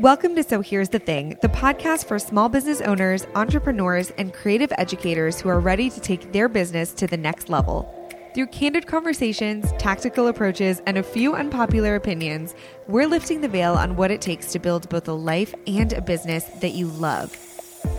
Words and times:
Welcome 0.00 0.34
to 0.36 0.42
So 0.42 0.62
Here's 0.62 0.88
the 0.88 0.98
Thing, 0.98 1.36
the 1.42 1.48
podcast 1.48 2.06
for 2.06 2.18
small 2.18 2.48
business 2.48 2.80
owners, 2.80 3.26
entrepreneurs, 3.34 4.10
and 4.12 4.32
creative 4.32 4.72
educators 4.78 5.38
who 5.38 5.50
are 5.50 5.60
ready 5.60 5.90
to 5.90 6.00
take 6.00 6.32
their 6.32 6.48
business 6.48 6.94
to 6.94 7.06
the 7.06 7.18
next 7.18 7.50
level. 7.50 7.94
Through 8.34 8.46
candid 8.46 8.86
conversations, 8.86 9.70
tactical 9.72 10.28
approaches, 10.28 10.80
and 10.86 10.96
a 10.96 11.02
few 11.02 11.34
unpopular 11.34 11.96
opinions, 11.96 12.54
we're 12.88 13.06
lifting 13.06 13.42
the 13.42 13.48
veil 13.48 13.74
on 13.74 13.94
what 13.94 14.10
it 14.10 14.22
takes 14.22 14.52
to 14.52 14.58
build 14.58 14.88
both 14.88 15.06
a 15.06 15.12
life 15.12 15.54
and 15.66 15.92
a 15.92 16.00
business 16.00 16.44
that 16.62 16.72
you 16.72 16.86
love. 16.86 17.36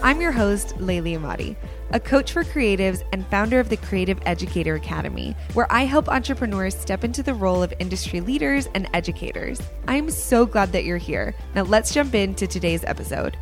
I'm 0.02 0.22
your 0.22 0.32
host, 0.32 0.70
Layli 0.80 1.16
Emadi 1.16 1.56
a 1.94 2.00
coach 2.00 2.32
for 2.32 2.44
creatives 2.44 3.04
and 3.12 3.26
founder 3.28 3.60
of 3.60 3.70
the 3.70 3.78
Creative 3.78 4.18
Educator 4.26 4.76
Academy, 4.76 5.36
where 5.54 5.72
I 5.72 5.84
help 5.84 6.08
entrepreneurs 6.08 6.78
step 6.78 7.04
into 7.04 7.22
the 7.22 7.34
role 7.34 7.62
of 7.62 7.74
industry 7.80 8.22
leaders 8.22 8.70
and 8.74 8.90
educators. 8.94 9.62
I'm 9.88 10.10
so 10.10 10.46
glad 10.46 10.72
that 10.72 10.86
you're 10.86 10.98
here. 10.98 11.36
Now, 11.54 11.64
let's 11.64 11.94
jump 11.94 12.16
into 12.16 12.48
today's 12.48 12.86
episode. 12.86 13.38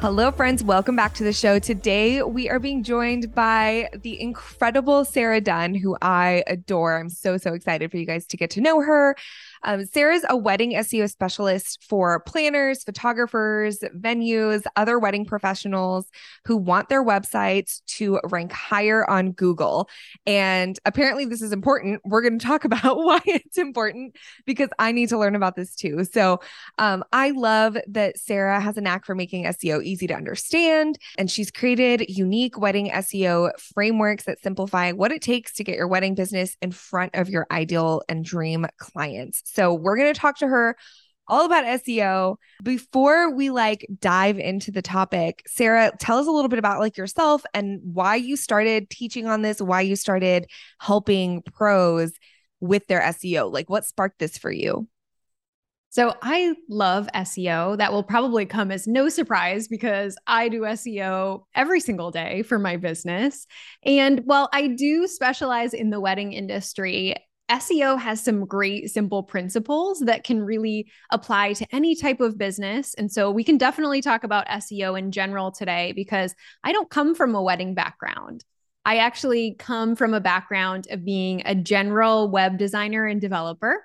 Hello, 0.00 0.30
friends. 0.30 0.64
Welcome 0.64 0.96
back 0.96 1.12
to 1.16 1.24
the 1.24 1.32
show. 1.32 1.58
Today, 1.58 2.22
we 2.22 2.48
are 2.48 2.58
being 2.58 2.82
joined 2.82 3.34
by 3.34 3.90
the 4.02 4.18
incredible 4.18 5.04
Sara 5.04 5.42
Dunn, 5.42 5.74
who 5.74 5.98
I 6.00 6.42
adore. 6.46 6.96
I'm 6.96 7.10
so, 7.10 7.36
so 7.36 7.52
excited 7.52 7.90
for 7.90 7.98
you 7.98 8.06
guys 8.06 8.24
to 8.28 8.38
get 8.38 8.48
to 8.52 8.62
know 8.62 8.80
her. 8.80 9.14
Um, 9.62 9.84
Sara's 9.86 10.24
a 10.28 10.36
wedding 10.36 10.72
SEO 10.72 11.10
specialist 11.10 11.84
for 11.88 12.20
planners, 12.20 12.82
photographers, 12.82 13.80
venues, 13.96 14.62
other 14.76 14.98
wedding 14.98 15.24
professionals 15.24 16.06
who 16.46 16.56
want 16.56 16.88
their 16.88 17.04
websites 17.04 17.82
to 17.86 18.20
rank 18.24 18.52
higher 18.52 19.08
on 19.08 19.32
Google. 19.32 19.88
And 20.26 20.78
apparently, 20.84 21.24
this 21.24 21.42
is 21.42 21.52
important. 21.52 22.00
We're 22.04 22.22
going 22.22 22.38
to 22.38 22.46
talk 22.46 22.64
about 22.70 22.96
why 22.96 23.20
it's 23.26 23.58
important 23.58 24.16
because 24.46 24.70
I 24.78 24.92
need 24.92 25.08
to 25.10 25.18
learn 25.18 25.36
about 25.36 25.56
this 25.56 25.74
too. 25.74 26.04
So, 26.04 26.40
um, 26.78 27.04
I 27.12 27.30
love 27.30 27.76
that 27.88 28.18
Sara 28.18 28.60
has 28.60 28.76
a 28.76 28.80
knack 28.80 29.04
for 29.04 29.14
making 29.14 29.44
SEO 29.44 29.82
easy 29.82 30.06
to 30.06 30.14
understand, 30.14 30.98
and 31.18 31.30
she's 31.30 31.50
created 31.50 32.08
unique 32.08 32.58
wedding 32.58 32.90
SEO 32.90 33.50
frameworks 33.74 34.24
that 34.24 34.40
simplify 34.40 34.92
what 34.92 35.12
it 35.12 35.22
takes 35.22 35.52
to 35.54 35.64
get 35.64 35.76
your 35.76 35.88
wedding 35.88 36.14
business 36.14 36.56
in 36.62 36.72
front 36.72 37.14
of 37.14 37.28
your 37.28 37.46
ideal 37.50 38.02
and 38.08 38.24
dream 38.24 38.66
clients. 38.78 39.42
So 39.52 39.74
we're 39.74 39.96
going 39.96 40.12
to 40.12 40.18
talk 40.18 40.38
to 40.38 40.48
her 40.48 40.76
all 41.30 41.46
about 41.46 41.64
SEO. 41.64 42.36
Before 42.62 43.30
we 43.34 43.50
like 43.50 43.86
dive 44.00 44.38
into 44.38 44.70
the 44.72 44.82
topic, 44.82 45.42
Sara, 45.46 45.92
tell 45.98 46.18
us 46.18 46.26
a 46.26 46.30
little 46.30 46.48
bit 46.48 46.58
about 46.58 46.80
like 46.80 46.96
yourself 46.96 47.42
and 47.54 47.80
why 47.82 48.16
you 48.16 48.36
started 48.36 48.90
teaching 48.90 49.26
on 49.26 49.42
this, 49.42 49.62
why 49.62 49.80
you 49.80 49.96
started 49.96 50.46
helping 50.80 51.42
pros 51.42 52.12
with 52.58 52.86
their 52.88 53.00
SEO. 53.00 53.50
Like 53.52 53.70
what 53.70 53.86
sparked 53.86 54.18
this 54.18 54.36
for 54.36 54.50
you? 54.50 54.88
So 55.92 56.14
I 56.22 56.54
love 56.68 57.08
SEO. 57.14 57.76
That 57.78 57.92
will 57.92 58.04
probably 58.04 58.46
come 58.46 58.70
as 58.70 58.86
no 58.86 59.08
surprise 59.08 59.66
because 59.66 60.16
I 60.24 60.48
do 60.48 60.60
SEO 60.60 61.46
every 61.54 61.80
single 61.80 62.12
day 62.12 62.42
for 62.42 62.60
my 62.60 62.76
business. 62.76 63.46
And 63.84 64.20
while 64.24 64.48
I 64.52 64.68
do 64.68 65.08
specialize 65.08 65.74
in 65.74 65.90
the 65.90 65.98
wedding 65.98 66.32
industry, 66.32 67.16
SEO 67.50 67.98
has 67.98 68.22
some 68.22 68.46
great 68.46 68.90
simple 68.90 69.22
principles 69.22 70.00
that 70.00 70.24
can 70.24 70.42
really 70.42 70.90
apply 71.10 71.52
to 71.54 71.66
any 71.74 71.96
type 71.96 72.20
of 72.20 72.38
business. 72.38 72.94
And 72.94 73.10
so 73.10 73.30
we 73.30 73.44
can 73.44 73.58
definitely 73.58 74.00
talk 74.00 74.24
about 74.24 74.46
SEO 74.46 74.98
in 74.98 75.10
general 75.10 75.50
today 75.50 75.92
because 75.92 76.34
I 76.62 76.72
don't 76.72 76.88
come 76.88 77.14
from 77.14 77.34
a 77.34 77.42
wedding 77.42 77.74
background. 77.74 78.44
I 78.84 78.98
actually 78.98 79.56
come 79.58 79.94
from 79.94 80.14
a 80.14 80.20
background 80.20 80.86
of 80.90 81.04
being 81.04 81.42
a 81.44 81.54
general 81.54 82.30
web 82.30 82.56
designer 82.56 83.04
and 83.04 83.20
developer. 83.20 83.84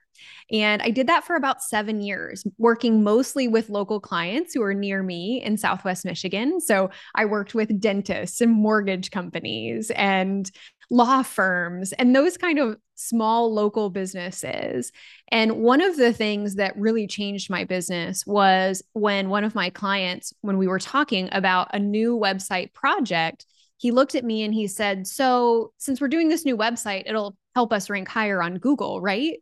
And 0.51 0.81
I 0.81 0.91
did 0.91 1.07
that 1.07 1.25
for 1.25 1.35
about 1.35 1.61
seven 1.61 2.01
years, 2.01 2.45
working 2.57 3.03
mostly 3.03 3.47
with 3.47 3.69
local 3.69 3.99
clients 3.99 4.53
who 4.53 4.61
are 4.61 4.73
near 4.73 5.03
me 5.03 5.41
in 5.43 5.57
Southwest 5.57 6.05
Michigan. 6.05 6.61
So 6.61 6.91
I 7.13 7.25
worked 7.25 7.53
with 7.53 7.79
dentists 7.81 8.41
and 8.41 8.51
mortgage 8.51 9.11
companies 9.11 9.91
and 9.91 10.49
law 10.89 11.23
firms 11.23 11.93
and 11.93 12.15
those 12.15 12.37
kind 12.37 12.59
of 12.59 12.77
small 12.95 13.53
local 13.53 13.89
businesses. 13.89 14.91
And 15.29 15.57
one 15.57 15.81
of 15.81 15.97
the 15.97 16.13
things 16.13 16.55
that 16.55 16.77
really 16.77 17.07
changed 17.07 17.49
my 17.49 17.63
business 17.65 18.25
was 18.25 18.81
when 18.93 19.29
one 19.29 19.43
of 19.43 19.55
my 19.55 19.69
clients, 19.69 20.33
when 20.41 20.57
we 20.57 20.67
were 20.67 20.79
talking 20.79 21.29
about 21.31 21.69
a 21.73 21.79
new 21.79 22.17
website 22.17 22.73
project, 22.73 23.45
he 23.77 23.91
looked 23.91 24.15
at 24.15 24.23
me 24.23 24.43
and 24.43 24.53
he 24.53 24.67
said, 24.67 25.05
So, 25.05 25.73
since 25.77 25.99
we're 25.99 26.07
doing 26.07 26.29
this 26.29 26.45
new 26.45 26.55
website, 26.55 27.03
it'll 27.05 27.35
help 27.53 27.73
us 27.73 27.89
rank 27.89 28.07
higher 28.07 28.41
on 28.41 28.57
Google, 28.57 29.01
right? 29.01 29.39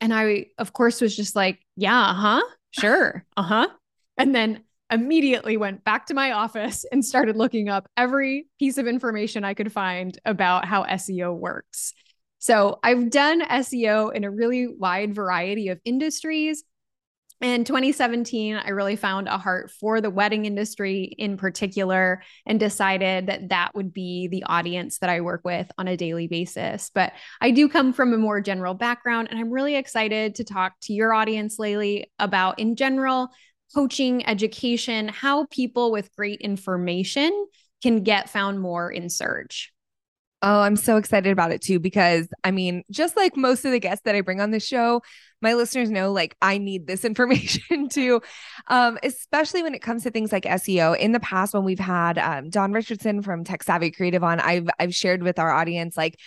And 0.00 0.12
I, 0.12 0.46
of 0.58 0.72
course, 0.72 1.00
was 1.00 1.14
just 1.14 1.36
like, 1.36 1.60
Yeah, 1.76 2.00
uh 2.00 2.14
huh, 2.14 2.42
sure, 2.72 3.24
uh 3.36 3.42
huh. 3.42 3.68
And 4.18 4.34
then 4.34 4.64
immediately 4.90 5.56
went 5.56 5.84
back 5.84 6.06
to 6.06 6.14
my 6.14 6.32
office 6.32 6.84
and 6.90 7.04
started 7.04 7.36
looking 7.36 7.68
up 7.68 7.88
every 7.96 8.46
piece 8.58 8.78
of 8.78 8.86
information 8.86 9.44
I 9.44 9.54
could 9.54 9.72
find 9.72 10.18
about 10.24 10.64
how 10.64 10.84
SEO 10.84 11.36
works. 11.36 11.94
So 12.38 12.78
I've 12.82 13.10
done 13.10 13.42
SEO 13.42 14.14
in 14.14 14.24
a 14.24 14.30
really 14.30 14.66
wide 14.66 15.14
variety 15.14 15.68
of 15.68 15.78
industries. 15.84 16.64
In 17.42 17.64
2017, 17.64 18.56
I 18.56 18.68
really 18.68 18.96
found 18.96 19.26
a 19.26 19.38
heart 19.38 19.70
for 19.70 20.02
the 20.02 20.10
wedding 20.10 20.44
industry 20.44 21.04
in 21.16 21.38
particular 21.38 22.22
and 22.44 22.60
decided 22.60 23.28
that 23.28 23.48
that 23.48 23.74
would 23.74 23.94
be 23.94 24.28
the 24.28 24.44
audience 24.44 24.98
that 24.98 25.08
I 25.08 25.22
work 25.22 25.40
with 25.42 25.70
on 25.78 25.88
a 25.88 25.96
daily 25.96 26.28
basis. 26.28 26.90
But 26.94 27.14
I 27.40 27.50
do 27.50 27.68
come 27.68 27.94
from 27.94 28.12
a 28.12 28.18
more 28.18 28.42
general 28.42 28.74
background, 28.74 29.28
and 29.30 29.38
I'm 29.38 29.50
really 29.50 29.76
excited 29.76 30.34
to 30.34 30.44
talk 30.44 30.74
to 30.82 30.92
your 30.92 31.14
audience, 31.14 31.56
Layli, 31.58 32.04
about 32.18 32.58
in 32.58 32.76
general 32.76 33.30
coaching, 33.74 34.26
education, 34.26 35.08
how 35.08 35.46
people 35.46 35.92
with 35.92 36.14
great 36.16 36.40
information 36.40 37.46
can 37.82 38.02
get 38.02 38.28
found 38.28 38.60
more 38.60 38.90
in 38.90 39.08
search. 39.08 39.72
Oh, 40.42 40.60
I'm 40.60 40.76
so 40.76 40.96
excited 40.96 41.30
about 41.32 41.52
it 41.52 41.60
too 41.60 41.78
because 41.78 42.26
I 42.42 42.50
mean, 42.50 42.82
just 42.90 43.14
like 43.14 43.36
most 43.36 43.66
of 43.66 43.72
the 43.72 43.80
guests 43.80 44.04
that 44.04 44.14
I 44.14 44.22
bring 44.22 44.40
on 44.40 44.52
the 44.52 44.60
show, 44.60 45.02
my 45.42 45.52
listeners 45.52 45.90
know 45.90 46.12
like 46.12 46.34
I 46.40 46.56
need 46.56 46.86
this 46.86 47.04
information 47.04 47.90
too, 47.90 48.22
um, 48.68 48.98
especially 49.02 49.62
when 49.62 49.74
it 49.74 49.82
comes 49.82 50.04
to 50.04 50.10
things 50.10 50.32
like 50.32 50.44
SEO. 50.44 50.96
In 50.96 51.12
the 51.12 51.20
past, 51.20 51.52
when 51.52 51.64
we've 51.64 51.78
had 51.78 52.16
um, 52.16 52.48
Don 52.48 52.72
Richardson 52.72 53.20
from 53.22 53.44
Tech 53.44 53.62
Savvy 53.62 53.90
Creative 53.90 54.24
on, 54.24 54.40
I've 54.40 54.68
I've 54.78 54.94
shared 54.94 55.22
with 55.22 55.38
our 55.38 55.50
audience 55.50 55.94
like 55.96 56.18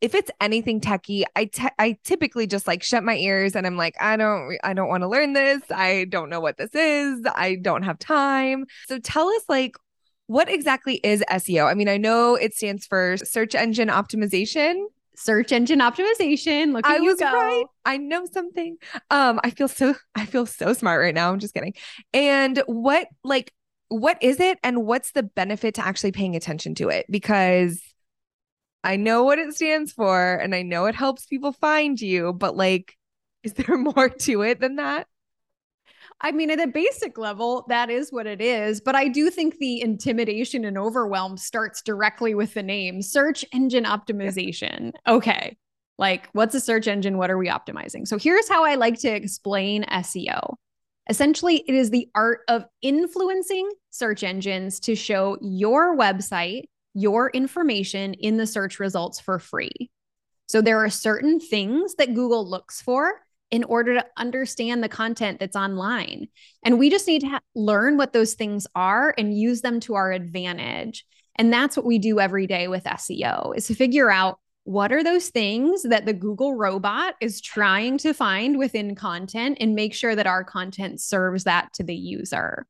if 0.00 0.14
it's 0.14 0.30
anything 0.40 0.80
techie, 0.80 1.24
I 1.34 1.46
te- 1.46 1.68
I 1.78 1.98
typically 2.04 2.46
just 2.46 2.66
like 2.66 2.82
shut 2.82 3.02
my 3.02 3.16
ears 3.16 3.56
and 3.56 3.66
I'm 3.66 3.76
like, 3.76 3.94
I 4.00 4.16
don't 4.16 4.58
I 4.62 4.74
don't 4.74 4.88
want 4.88 5.02
to 5.02 5.08
learn 5.08 5.32
this. 5.32 5.62
I 5.70 6.06
don't 6.10 6.28
know 6.28 6.40
what 6.40 6.58
this 6.58 6.74
is. 6.74 7.24
I 7.34 7.56
don't 7.56 7.82
have 7.82 7.98
time. 7.98 8.66
So 8.88 8.98
tell 8.98 9.28
us 9.28 9.42
like 9.48 9.76
what 10.26 10.50
exactly 10.50 10.96
is 10.96 11.24
SEO? 11.30 11.66
I 11.66 11.74
mean, 11.74 11.88
I 11.88 11.96
know 11.96 12.34
it 12.34 12.54
stands 12.54 12.86
for 12.86 13.16
search 13.18 13.54
engine 13.54 13.88
optimization. 13.88 14.84
Search 15.14 15.52
engine 15.52 15.78
optimization. 15.78 16.72
Look 16.72 16.84
at 16.84 17.00
I 17.00 17.02
you 17.02 17.16
go. 17.16 17.32
Right. 17.32 17.64
I 17.84 17.96
know 17.96 18.26
something. 18.26 18.76
Um, 19.10 19.40
I 19.42 19.50
feel 19.50 19.68
so 19.68 19.94
I 20.14 20.26
feel 20.26 20.44
so 20.44 20.72
smart 20.72 21.00
right 21.00 21.14
now. 21.14 21.32
I'm 21.32 21.38
just 21.38 21.54
kidding. 21.54 21.74
And 22.12 22.62
what 22.66 23.08
like 23.24 23.52
what 23.88 24.18
is 24.20 24.40
it 24.40 24.58
and 24.62 24.84
what's 24.84 25.12
the 25.12 25.22
benefit 25.22 25.74
to 25.76 25.86
actually 25.86 26.12
paying 26.12 26.36
attention 26.36 26.74
to 26.74 26.88
it? 26.88 27.06
Because 27.08 27.80
I 28.86 28.94
know 28.94 29.24
what 29.24 29.40
it 29.40 29.52
stands 29.52 29.92
for 29.92 30.36
and 30.36 30.54
I 30.54 30.62
know 30.62 30.86
it 30.86 30.94
helps 30.94 31.26
people 31.26 31.50
find 31.50 32.00
you, 32.00 32.32
but 32.32 32.56
like, 32.56 32.96
is 33.42 33.54
there 33.54 33.76
more 33.76 34.08
to 34.08 34.42
it 34.42 34.60
than 34.60 34.76
that? 34.76 35.08
I 36.20 36.30
mean, 36.30 36.52
at 36.52 36.60
a 36.60 36.68
basic 36.68 37.18
level, 37.18 37.66
that 37.68 37.90
is 37.90 38.12
what 38.12 38.28
it 38.28 38.40
is. 38.40 38.80
But 38.80 38.94
I 38.94 39.08
do 39.08 39.28
think 39.28 39.58
the 39.58 39.80
intimidation 39.80 40.64
and 40.64 40.78
overwhelm 40.78 41.36
starts 41.36 41.82
directly 41.82 42.36
with 42.36 42.54
the 42.54 42.62
name 42.62 43.02
search 43.02 43.44
engine 43.52 43.84
optimization. 43.84 44.92
Okay. 45.08 45.56
Like, 45.98 46.28
what's 46.32 46.54
a 46.54 46.60
search 46.60 46.86
engine? 46.86 47.18
What 47.18 47.30
are 47.30 47.38
we 47.38 47.48
optimizing? 47.48 48.06
So, 48.06 48.18
here's 48.18 48.48
how 48.48 48.64
I 48.64 48.76
like 48.76 49.00
to 49.00 49.08
explain 49.08 49.84
SEO. 49.84 50.54
Essentially, 51.10 51.64
it 51.66 51.74
is 51.74 51.90
the 51.90 52.08
art 52.14 52.40
of 52.48 52.64
influencing 52.82 53.68
search 53.90 54.22
engines 54.22 54.78
to 54.80 54.94
show 54.94 55.38
your 55.40 55.96
website, 55.96 56.64
your 56.96 57.28
information 57.30 58.14
in 58.14 58.38
the 58.38 58.46
search 58.46 58.80
results 58.80 59.20
for 59.20 59.38
free. 59.38 59.90
So, 60.46 60.62
there 60.62 60.82
are 60.82 60.90
certain 60.90 61.38
things 61.40 61.96
that 61.96 62.14
Google 62.14 62.48
looks 62.48 62.80
for 62.80 63.20
in 63.50 63.64
order 63.64 63.94
to 63.94 64.06
understand 64.16 64.82
the 64.82 64.88
content 64.88 65.38
that's 65.38 65.56
online. 65.56 66.28
And 66.64 66.78
we 66.78 66.88
just 66.90 67.06
need 67.06 67.20
to 67.20 67.28
ha- 67.28 67.40
learn 67.54 67.96
what 67.96 68.12
those 68.12 68.34
things 68.34 68.66
are 68.74 69.14
and 69.18 69.36
use 69.36 69.60
them 69.60 69.78
to 69.80 69.94
our 69.94 70.10
advantage. 70.10 71.04
And 71.36 71.52
that's 71.52 71.76
what 71.76 71.86
we 71.86 71.98
do 71.98 72.18
every 72.18 72.46
day 72.46 72.66
with 72.66 72.84
SEO 72.84 73.54
is 73.56 73.66
to 73.66 73.74
figure 73.74 74.10
out 74.10 74.40
what 74.64 74.90
are 74.90 75.04
those 75.04 75.28
things 75.28 75.82
that 75.84 76.06
the 76.06 76.12
Google 76.12 76.54
robot 76.54 77.14
is 77.20 77.40
trying 77.40 77.98
to 77.98 78.14
find 78.14 78.58
within 78.58 78.94
content 78.96 79.58
and 79.60 79.74
make 79.74 79.94
sure 79.94 80.16
that 80.16 80.26
our 80.26 80.42
content 80.42 81.00
serves 81.00 81.44
that 81.44 81.72
to 81.74 81.84
the 81.84 81.94
user. 81.94 82.66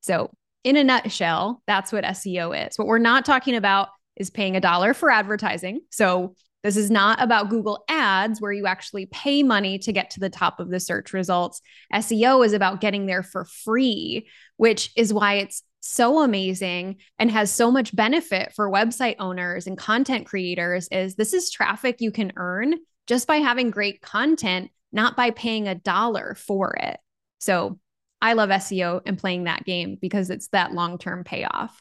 So, 0.00 0.30
in 0.64 0.76
a 0.76 0.84
nutshell, 0.84 1.62
that's 1.66 1.92
what 1.92 2.04
SEO 2.04 2.66
is. 2.66 2.78
What 2.78 2.88
we're 2.88 2.98
not 2.98 3.24
talking 3.24 3.54
about 3.54 3.88
is 4.16 4.30
paying 4.30 4.56
a 4.56 4.60
dollar 4.60 4.94
for 4.94 5.10
advertising. 5.10 5.82
So, 5.90 6.34
This 6.62 6.78
is 6.78 6.90
not 6.90 7.22
about 7.22 7.50
Google 7.50 7.84
Ads, 7.90 8.40
where 8.40 8.50
you 8.50 8.66
actually 8.66 9.04
pay 9.04 9.42
money 9.42 9.78
to 9.80 9.92
get 9.92 10.08
to 10.12 10.20
the 10.20 10.30
top 10.30 10.60
of 10.60 10.70
the 10.70 10.80
search 10.80 11.12
results. 11.12 11.60
SEO 11.92 12.44
is 12.44 12.54
about 12.54 12.80
getting 12.80 13.04
there 13.04 13.22
for 13.22 13.44
free, 13.44 14.26
which 14.56 14.90
is 14.96 15.12
why 15.12 15.34
it's 15.34 15.62
so 15.84 16.20
amazing 16.20 16.96
and 17.18 17.30
has 17.30 17.50
so 17.50 17.70
much 17.70 17.94
benefit 17.94 18.52
for 18.54 18.70
website 18.70 19.16
owners 19.18 19.66
and 19.66 19.76
content 19.76 20.24
creators 20.26 20.88
is 20.90 21.14
this 21.14 21.34
is 21.34 21.50
traffic 21.50 22.00
you 22.00 22.10
can 22.10 22.32
earn 22.36 22.74
just 23.06 23.28
by 23.28 23.36
having 23.36 23.70
great 23.70 24.00
content 24.00 24.70
not 24.92 25.14
by 25.14 25.30
paying 25.30 25.68
a 25.68 25.74
dollar 25.74 26.34
for 26.36 26.74
it 26.80 26.98
so 27.38 27.78
i 28.22 28.32
love 28.32 28.50
seo 28.50 29.00
and 29.06 29.18
playing 29.18 29.44
that 29.44 29.64
game 29.64 29.96
because 30.00 30.30
it's 30.30 30.48
that 30.48 30.72
long-term 30.72 31.24
payoff 31.24 31.80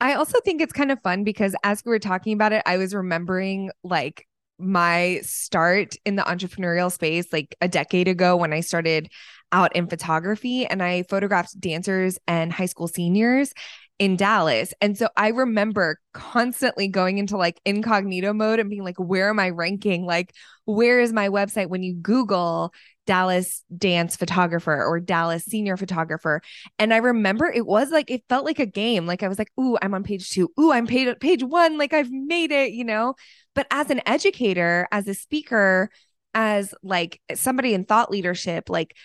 I 0.00 0.14
also 0.14 0.38
think 0.40 0.60
it's 0.60 0.72
kind 0.72 0.92
of 0.92 1.00
fun 1.02 1.24
because 1.24 1.54
as 1.64 1.82
we 1.82 1.88
were 1.88 1.98
talking 1.98 2.34
about 2.34 2.52
it, 2.52 2.62
I 2.66 2.76
was 2.76 2.94
remembering 2.94 3.70
like 3.82 4.26
my 4.58 5.20
start 5.22 5.96
in 6.04 6.16
the 6.16 6.22
entrepreneurial 6.22 6.92
space 6.92 7.32
like 7.32 7.56
a 7.60 7.68
decade 7.68 8.08
ago 8.08 8.36
when 8.36 8.52
I 8.52 8.60
started 8.60 9.08
out 9.52 9.74
in 9.74 9.88
photography 9.88 10.66
and 10.66 10.82
I 10.82 11.04
photographed 11.04 11.58
dancers 11.60 12.18
and 12.26 12.52
high 12.52 12.66
school 12.66 12.88
seniors 12.88 13.52
in 13.98 14.16
Dallas. 14.16 14.74
And 14.80 14.98
so 14.98 15.08
I 15.16 15.28
remember 15.28 15.98
constantly 16.12 16.88
going 16.88 17.18
into 17.18 17.36
like 17.36 17.60
incognito 17.64 18.32
mode 18.32 18.58
and 18.58 18.68
being 18.68 18.82
like, 18.84 18.98
where 18.98 19.30
am 19.30 19.38
I 19.38 19.50
ranking? 19.50 20.04
Like, 20.04 20.34
where 20.64 21.00
is 21.00 21.12
my 21.12 21.28
website 21.28 21.68
when 21.68 21.82
you 21.82 21.94
Google 21.94 22.72
Dallas 23.06 23.62
dance 23.76 24.16
photographer 24.16 24.84
or 24.84 25.00
Dallas 25.00 25.44
senior 25.44 25.76
photographer? 25.76 26.40
And 26.78 26.92
I 26.94 26.98
remember 26.98 27.46
it 27.46 27.66
was 27.66 27.90
like, 27.90 28.10
it 28.10 28.24
felt 28.28 28.44
like 28.44 28.58
a 28.58 28.66
game. 28.66 29.06
Like 29.06 29.22
I 29.22 29.28
was 29.28 29.38
like, 29.38 29.52
ooh, 29.58 29.76
I'm 29.82 29.94
on 29.94 30.04
page 30.04 30.30
two. 30.30 30.50
Ooh, 30.58 30.72
I'm 30.72 30.86
page, 30.86 31.18
page 31.20 31.42
one. 31.42 31.78
Like 31.78 31.92
I've 31.92 32.10
made 32.10 32.52
it, 32.52 32.72
you 32.72 32.84
know? 32.84 33.14
But 33.54 33.66
as 33.70 33.90
an 33.90 34.00
educator, 34.06 34.88
as 34.90 35.06
a 35.08 35.14
speaker, 35.14 35.90
as 36.34 36.74
like 36.82 37.20
somebody 37.34 37.74
in 37.74 37.84
thought 37.84 38.10
leadership, 38.10 38.68
like 38.68 38.96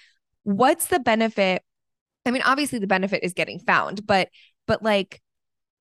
what's 0.44 0.88
the 0.88 1.00
benefit? 1.00 1.63
I 2.25 2.31
mean, 2.31 2.42
obviously 2.44 2.80
the 2.80 2.88
benefit 2.88 3.24
is 3.24 3.34
getting 3.34 3.60
found, 3.60 4.06
but 4.06 4.30
but 4.68 4.84
like 4.84 5.22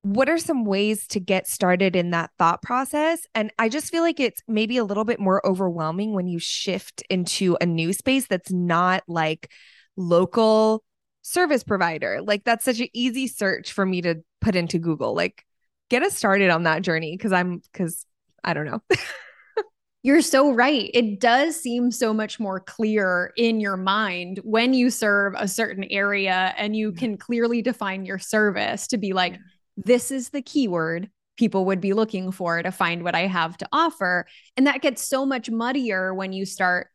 what 0.01 0.29
are 0.29 0.37
some 0.37 0.63
ways 0.63 1.07
to 1.07 1.19
get 1.19 1.47
started 1.47 1.95
in 1.95 2.11
that 2.11 2.31
thought 2.37 2.61
process? 2.61 3.27
And 3.35 3.51
I 3.59 3.69
just 3.69 3.91
feel 3.91 4.01
like 4.01 4.19
it's 4.19 4.41
maybe 4.47 4.77
a 4.77 4.83
little 4.83 5.03
bit 5.03 5.19
more 5.19 5.45
overwhelming 5.45 6.13
when 6.13 6.27
you 6.27 6.39
shift 6.39 7.03
into 7.09 7.57
a 7.59 7.65
new 7.65 7.91
space 7.91 8.27
that's 8.27 8.51
not 8.51 9.03
like 9.07 9.51
local 9.97 10.83
service 11.21 11.63
provider. 11.63 12.21
Like 12.21 12.45
that's 12.45 12.63
such 12.63 12.79
an 12.79 12.87
easy 12.93 13.27
search 13.27 13.73
for 13.73 13.85
me 13.85 14.01
to 14.01 14.15
put 14.39 14.55
into 14.55 14.79
Google. 14.79 15.13
Like 15.13 15.45
get 15.89 16.03
us 16.03 16.15
started 16.15 16.49
on 16.49 16.63
that 16.63 16.81
journey 16.81 17.15
because 17.17 17.33
I'm 17.33 17.61
because 17.71 18.05
I 18.43 18.53
don't 18.53 18.65
know. 18.65 18.81
You're 20.01 20.21
so 20.21 20.53
right. 20.53 20.89
It 20.93 21.19
does 21.19 21.57
seem 21.59 21.91
so 21.91 22.13
much 22.13 22.39
more 22.39 22.61
clear 22.61 23.33
in 23.35 23.59
your 23.59 23.75
mind 23.75 24.39
when 24.43 24.73
you 24.73 24.89
serve 24.89 25.33
a 25.37 25.45
certain 25.45 25.83
area 25.91 26.53
and 26.57 26.73
you 26.73 26.93
can 26.93 27.17
clearly 27.17 27.61
define 27.61 28.05
your 28.05 28.17
service 28.17 28.87
to 28.87 28.97
be 28.97 29.11
like, 29.11 29.37
this 29.85 30.11
is 30.11 30.29
the 30.29 30.41
keyword 30.41 31.09
people 31.37 31.65
would 31.65 31.79
be 31.79 31.93
looking 31.93 32.31
for 32.31 32.61
to 32.61 32.71
find 32.71 33.01
what 33.01 33.15
I 33.15 33.25
have 33.27 33.57
to 33.57 33.67
offer. 33.71 34.27
And 34.57 34.67
that 34.67 34.81
gets 34.81 35.01
so 35.01 35.25
much 35.25 35.49
muddier 35.49 36.13
when 36.13 36.33
you 36.33 36.45
start 36.45 36.89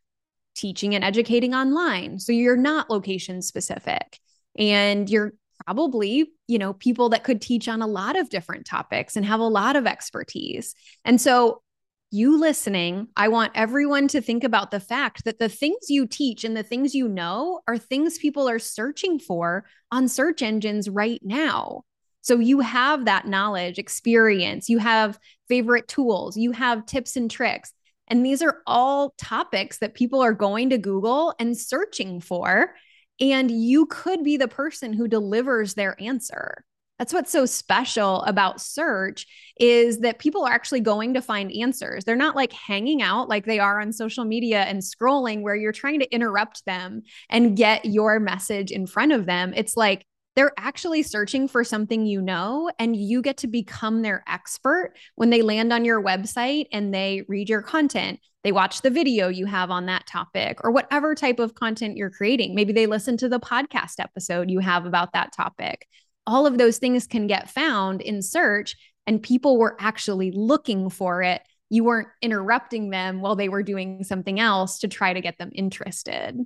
teaching 0.54 0.94
and 0.94 1.02
educating 1.02 1.54
online. 1.54 2.18
So 2.18 2.30
you're 2.30 2.56
not 2.56 2.90
location 2.90 3.40
specific 3.40 4.20
and 4.58 5.08
you're 5.08 5.32
probably, 5.64 6.30
you 6.46 6.58
know, 6.58 6.74
people 6.74 7.08
that 7.08 7.24
could 7.24 7.40
teach 7.40 7.68
on 7.68 7.80
a 7.80 7.86
lot 7.86 8.18
of 8.18 8.28
different 8.28 8.66
topics 8.66 9.16
and 9.16 9.24
have 9.24 9.40
a 9.40 9.44
lot 9.44 9.76
of 9.76 9.86
expertise. 9.86 10.74
And 11.06 11.18
so 11.18 11.62
you 12.10 12.38
listening, 12.38 13.08
I 13.16 13.28
want 13.28 13.52
everyone 13.54 14.08
to 14.08 14.20
think 14.20 14.44
about 14.44 14.70
the 14.70 14.78
fact 14.78 15.24
that 15.24 15.38
the 15.38 15.48
things 15.48 15.88
you 15.88 16.06
teach 16.06 16.44
and 16.44 16.56
the 16.56 16.62
things 16.62 16.94
you 16.94 17.08
know 17.08 17.60
are 17.66 17.78
things 17.78 18.18
people 18.18 18.48
are 18.48 18.58
searching 18.58 19.18
for 19.18 19.64
on 19.90 20.06
search 20.06 20.42
engines 20.42 20.88
right 20.88 21.20
now. 21.24 21.82
So 22.24 22.38
you 22.38 22.60
have 22.60 23.04
that 23.04 23.26
knowledge, 23.26 23.78
experience, 23.78 24.70
you 24.70 24.78
have 24.78 25.18
favorite 25.46 25.86
tools, 25.88 26.38
you 26.38 26.52
have 26.52 26.86
tips 26.86 27.16
and 27.16 27.30
tricks. 27.30 27.74
And 28.08 28.24
these 28.24 28.40
are 28.40 28.62
all 28.66 29.14
topics 29.18 29.78
that 29.78 29.94
people 29.94 30.22
are 30.22 30.32
going 30.32 30.70
to 30.70 30.78
Google 30.78 31.34
and 31.38 31.56
searching 31.56 32.20
for. 32.20 32.74
And 33.20 33.50
you 33.50 33.84
could 33.86 34.24
be 34.24 34.38
the 34.38 34.48
person 34.48 34.94
who 34.94 35.06
delivers 35.06 35.74
their 35.74 36.00
answer. 36.02 36.64
That's 36.98 37.12
what's 37.12 37.30
so 37.30 37.44
special 37.44 38.22
about 38.22 38.58
search 38.58 39.26
is 39.60 39.98
that 39.98 40.18
people 40.18 40.46
are 40.46 40.52
actually 40.52 40.80
going 40.80 41.14
to 41.14 41.20
find 41.20 41.52
answers. 41.52 42.04
They're 42.04 42.16
not 42.16 42.36
like 42.36 42.52
hanging 42.54 43.02
out 43.02 43.28
like 43.28 43.44
they 43.44 43.58
are 43.58 43.80
on 43.82 43.92
social 43.92 44.24
media 44.24 44.62
and 44.62 44.80
scrolling 44.80 45.42
where 45.42 45.56
you're 45.56 45.72
trying 45.72 46.00
to 46.00 46.14
interrupt 46.14 46.64
them 46.64 47.02
and 47.28 47.56
get 47.56 47.84
your 47.84 48.18
message 48.18 48.70
in 48.70 48.86
front 48.86 49.12
of 49.12 49.26
them. 49.26 49.52
It's 49.54 49.76
like 49.76 50.06
they're 50.36 50.52
actually 50.58 51.02
searching 51.02 51.46
for 51.46 51.64
something 51.64 52.06
you 52.06 52.20
know, 52.20 52.70
and 52.78 52.96
you 52.96 53.22
get 53.22 53.36
to 53.38 53.46
become 53.46 54.02
their 54.02 54.24
expert 54.26 54.94
when 55.14 55.30
they 55.30 55.42
land 55.42 55.72
on 55.72 55.84
your 55.84 56.02
website 56.02 56.66
and 56.72 56.92
they 56.92 57.22
read 57.28 57.48
your 57.48 57.62
content. 57.62 58.20
They 58.42 58.52
watch 58.52 58.82
the 58.82 58.90
video 58.90 59.28
you 59.28 59.46
have 59.46 59.70
on 59.70 59.86
that 59.86 60.06
topic 60.06 60.58
or 60.64 60.70
whatever 60.70 61.14
type 61.14 61.38
of 61.38 61.54
content 61.54 61.96
you're 61.96 62.10
creating. 62.10 62.54
Maybe 62.54 62.72
they 62.72 62.86
listen 62.86 63.16
to 63.18 63.28
the 63.28 63.40
podcast 63.40 63.94
episode 64.00 64.50
you 64.50 64.58
have 64.58 64.86
about 64.86 65.12
that 65.12 65.32
topic 65.32 65.86
all 66.26 66.46
of 66.46 66.58
those 66.58 66.78
things 66.78 67.06
can 67.06 67.26
get 67.26 67.50
found 67.50 68.00
in 68.00 68.22
search 68.22 68.76
and 69.06 69.22
people 69.22 69.58
were 69.58 69.76
actually 69.78 70.30
looking 70.32 70.90
for 70.90 71.22
it 71.22 71.42
you 71.70 71.84
weren't 71.84 72.08
interrupting 72.22 72.90
them 72.90 73.20
while 73.20 73.36
they 73.36 73.48
were 73.48 73.62
doing 73.62 74.04
something 74.04 74.38
else 74.38 74.78
to 74.78 74.88
try 74.88 75.12
to 75.12 75.20
get 75.20 75.38
them 75.38 75.50
interested 75.54 76.38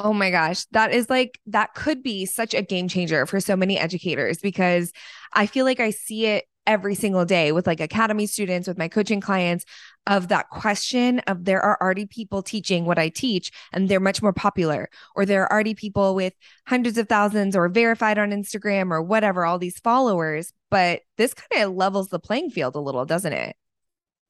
Oh 0.00 0.12
my 0.12 0.30
gosh, 0.30 0.64
that 0.72 0.92
is 0.92 1.08
like, 1.08 1.38
that 1.46 1.74
could 1.74 2.02
be 2.02 2.26
such 2.26 2.52
a 2.52 2.62
game 2.62 2.88
changer 2.88 3.26
for 3.26 3.38
so 3.38 3.54
many 3.54 3.78
educators 3.78 4.38
because 4.38 4.92
I 5.32 5.46
feel 5.46 5.64
like 5.64 5.78
I 5.78 5.90
see 5.90 6.26
it 6.26 6.46
every 6.66 6.94
single 6.94 7.24
day 7.24 7.52
with 7.52 7.66
like 7.66 7.78
academy 7.78 8.26
students, 8.26 8.66
with 8.66 8.76
my 8.76 8.88
coaching 8.88 9.20
clients 9.20 9.64
of 10.06 10.28
that 10.28 10.48
question 10.48 11.20
of 11.20 11.44
there 11.44 11.60
are 11.60 11.78
already 11.80 12.06
people 12.06 12.42
teaching 12.42 12.86
what 12.86 12.98
I 12.98 13.08
teach 13.08 13.52
and 13.72 13.88
they're 13.88 14.00
much 14.00 14.20
more 14.20 14.32
popular, 14.32 14.88
or 15.14 15.24
there 15.26 15.44
are 15.44 15.52
already 15.52 15.74
people 15.74 16.16
with 16.16 16.32
hundreds 16.66 16.98
of 16.98 17.08
thousands 17.08 17.54
or 17.54 17.68
verified 17.68 18.18
on 18.18 18.30
Instagram 18.30 18.90
or 18.90 19.00
whatever, 19.00 19.44
all 19.44 19.58
these 19.58 19.78
followers. 19.78 20.52
But 20.70 21.02
this 21.18 21.34
kind 21.34 21.62
of 21.62 21.74
levels 21.74 22.08
the 22.08 22.18
playing 22.18 22.50
field 22.50 22.74
a 22.74 22.80
little, 22.80 23.04
doesn't 23.04 23.32
it? 23.32 23.54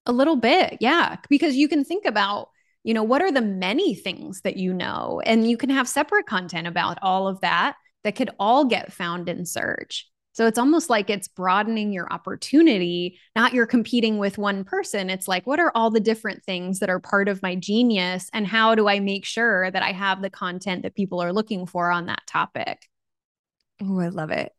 A 0.05 0.13
little 0.13 0.37
bit. 0.37 0.77
Yeah. 0.81 1.17
Because 1.31 1.57
you 1.57 1.69
can 1.69 1.85
think 1.85 2.05
about, 2.05 2.49
you 2.85 2.95
know, 2.95 3.03
what 3.03 3.23
are 3.23 3.33
the 3.33 3.41
many 3.41 3.95
things 3.95 4.43
that 4.43 4.57
you 4.57 4.73
know? 4.73 5.21
And 5.25 5.51
you 5.51 5.57
can 5.57 5.71
have 5.71 5.89
separate 5.89 6.27
content 6.27 6.67
about 6.67 6.99
all 7.03 7.27
of 7.27 7.41
that 7.41 7.77
that 8.05 8.15
could 8.15 8.31
all 8.39 8.67
get 8.67 8.93
found 8.93 9.29
in 9.29 9.47
search. 9.47 10.09
So 10.33 10.47
it's 10.47 10.59
almost 10.59 10.91
like 10.91 11.11
it's 11.11 11.29
broadening 11.29 11.93
your 11.93 12.13
opportunity, 12.13 13.21
not 13.37 13.55
you're 13.55 13.67
competing 13.67 14.19
with 14.19 14.37
one 14.37 14.65
person. 14.65 15.09
It's 15.09 15.29
like, 15.29 15.47
what 15.47 15.61
are 15.61 15.71
all 15.77 15.91
the 15.91 16.01
different 16.01 16.43
things 16.43 16.81
that 16.81 16.91
are 16.91 16.99
part 16.99 17.29
of 17.29 17.41
my 17.41 17.55
genius? 17.55 18.29
And 18.33 18.45
how 18.45 18.75
do 18.75 18.89
I 18.89 18.99
make 18.99 19.25
sure 19.25 19.71
that 19.71 19.83
I 19.83 19.93
have 19.93 20.21
the 20.21 20.31
content 20.31 20.83
that 20.83 20.97
people 20.97 21.23
are 21.23 21.33
looking 21.33 21.67
for 21.67 21.91
on 21.91 22.07
that 22.07 22.23
topic? 22.27 22.89
Oh, 23.81 24.01
I 24.01 24.09
love 24.09 24.31
it. 24.31 24.53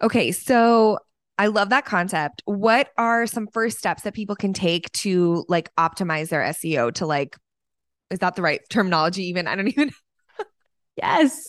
Okay. 0.00 0.32
So 0.32 0.98
I 1.36 1.48
love 1.48 1.68
that 1.70 1.84
concept. 1.84 2.42
What 2.46 2.88
are 2.96 3.26
some 3.26 3.48
first 3.52 3.78
steps 3.78 4.04
that 4.04 4.14
people 4.14 4.34
can 4.34 4.54
take 4.54 4.90
to 4.92 5.44
like 5.46 5.70
optimize 5.76 6.30
their 6.30 6.42
SEO 6.42 6.92
to 6.94 7.06
like, 7.06 7.36
is 8.10 8.20
that 8.20 8.36
the 8.36 8.42
right 8.42 8.60
terminology 8.68 9.24
even? 9.24 9.46
I 9.46 9.56
don't 9.56 9.68
even 9.76 9.90
Yes. 10.98 11.48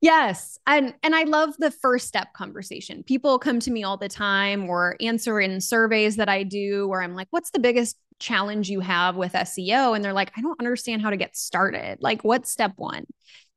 Yes. 0.00 0.58
And 0.66 0.94
and 1.02 1.14
I 1.14 1.22
love 1.22 1.54
the 1.58 1.70
first 1.70 2.08
step 2.08 2.32
conversation. 2.32 3.02
People 3.04 3.38
come 3.38 3.60
to 3.60 3.70
me 3.70 3.84
all 3.84 3.96
the 3.96 4.08
time 4.08 4.68
or 4.68 4.96
answer 5.00 5.40
in 5.40 5.60
surveys 5.60 6.16
that 6.16 6.28
I 6.28 6.42
do 6.42 6.88
where 6.88 7.02
I'm 7.02 7.14
like, 7.14 7.28
what's 7.30 7.50
the 7.50 7.60
biggest 7.60 7.96
challenge 8.18 8.68
you 8.68 8.80
have 8.80 9.16
with 9.16 9.32
SEO? 9.32 9.94
And 9.94 10.04
they're 10.04 10.12
like, 10.12 10.32
I 10.36 10.40
don't 10.40 10.58
understand 10.58 11.02
how 11.02 11.10
to 11.10 11.16
get 11.16 11.36
started. 11.36 11.98
Like, 12.00 12.24
what's 12.24 12.50
step 12.50 12.72
one? 12.76 13.04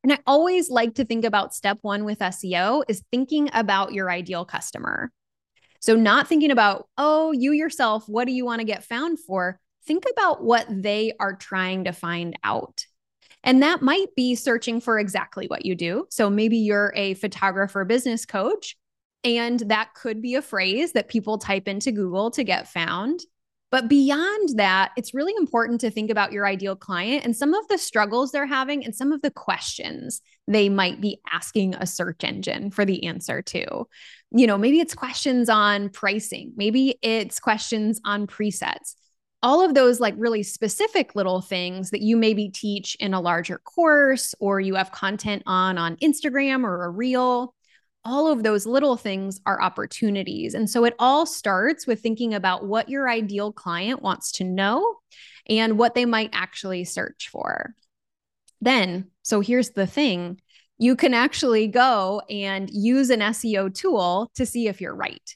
And 0.03 0.13
I 0.13 0.19
always 0.27 0.69
like 0.69 0.95
to 0.95 1.05
think 1.05 1.25
about 1.25 1.55
step 1.55 1.79
one 1.81 2.03
with 2.05 2.19
SEO 2.19 2.83
is 2.88 3.03
thinking 3.12 3.50
about 3.53 3.93
your 3.93 4.12
ideal 4.12 4.45
customer. 4.45 5.12
So, 5.79 5.95
not 5.95 6.27
thinking 6.27 6.51
about, 6.51 6.88
oh, 6.97 7.31
you 7.31 7.51
yourself, 7.51 8.07
what 8.07 8.25
do 8.25 8.33
you 8.33 8.45
want 8.45 8.59
to 8.59 8.65
get 8.65 8.83
found 8.83 9.19
for? 9.19 9.59
Think 9.86 10.06
about 10.12 10.44
what 10.44 10.66
they 10.70 11.13
are 11.20 11.36
trying 11.36 11.86
to 11.86 11.92
find 11.94 12.38
out. 12.44 12.86
And 13.44 13.62
that 13.62 13.82
might 13.82 14.16
be 14.16 14.36
searching 14.36 14.80
for 14.80 14.98
exactly 14.98 15.48
what 15.48 15.66
you 15.66 15.75
do. 15.75 16.06
So 16.10 16.30
maybe 16.30 16.58
you're 16.58 16.94
a 16.96 17.16
photographer 17.16 17.84
business 17.84 18.25
coach, 18.25 18.78
and 19.24 19.60
that 19.68 19.94
could 19.96 20.22
be 20.22 20.36
a 20.36 20.42
phrase 20.42 20.94
that 20.94 21.10
people 21.10 21.38
type 21.38 21.68
into 21.68 21.92
Google 21.92 22.32
to 22.32 22.44
get 22.44 22.70
found. 22.70 23.20
But 23.70 23.90
beyond 23.90 24.60
that, 24.60 24.92
it's 24.96 25.16
really 25.16 25.34
important 25.36 25.82
to 25.82 25.90
think 25.90 26.12
about 26.12 26.32
your 26.32 26.46
ideal 26.46 26.75
client 26.75 27.25
and 27.25 27.36
some 27.36 27.56
of 27.56 27.68
the 27.70 27.80
struggles 27.80 28.32
they're 28.32 28.46
having 28.46 28.86
and 28.86 28.96
some 28.96 29.12
of 29.12 29.24
the 29.24 29.32
questions 29.32 30.22
they 30.48 30.70
might 30.70 31.02
be 31.02 31.20
asking 31.32 31.74
a 31.75 31.88
search 31.88 32.24
engine 32.24 32.70
for 32.70 32.86
the 32.86 33.06
answer 33.06 33.42
to. 33.42 33.88
You 34.32 34.48
know, 34.48 34.60
maybe 34.60 34.80
it's 34.80 34.94
questions 34.94 35.50
on 35.50 35.90
pricing, 35.90 36.54
maybe 36.56 37.00
it's 37.02 37.40
questions 37.40 38.00
on 38.06 38.28
presets 38.28 38.94
all 39.43 39.62
of 39.62 39.75
those 39.75 40.00
like 40.00 40.15
really 40.17 40.41
specific 40.41 41.15
little 41.15 41.41
things 41.41 41.91
that 41.91 42.01
you 42.01 42.17
maybe 42.17 42.50
teach 42.50 42.95
in 42.95 43.13
a 43.13 43.21
larger 43.21 43.59
course 43.59 44.33
or 44.39 44.59
you 44.59 44.75
have 44.75 44.91
content 44.91 45.43
on 45.45 45.77
on 45.77 45.97
Instagram 45.97 46.63
or 46.63 46.85
a 46.85 46.89
reel 46.89 47.53
all 48.05 48.31
of 48.31 48.43
those 48.43 48.65
little 48.65 48.97
things 48.97 49.39
are 49.45 49.62
opportunities. 49.62 50.53
And 50.53 50.69
so 50.69 50.83
it 50.85 50.95
all 51.00 51.25
starts 51.25 51.88
with 51.88 52.01
thinking 52.01 52.33
about 52.33 52.65
what 52.65 52.89
your 52.89 53.09
ideal 53.09 53.51
client 53.51 54.01
wants 54.01 54.33
to 54.33 54.43
know 54.43 54.97
and 55.47 55.77
what 55.77 55.95
they 55.95 56.05
might 56.05 56.31
actually 56.33 56.83
search 56.83 57.29
for. 57.31 57.73
Then, 58.62 59.09
so 59.21 59.41
here's 59.41 59.71
the 59.71 59.88
thing 59.88 60.39
you 60.79 60.95
can 60.95 61.13
actually 61.13 61.67
go 61.67 62.21
and 62.29 62.69
use 62.69 63.09
an 63.09 63.19
SEO 63.21 63.73
tool 63.73 64.31
to 64.35 64.45
see 64.45 64.67
if 64.67 64.81
you're 64.81 64.95
right. 64.95 65.35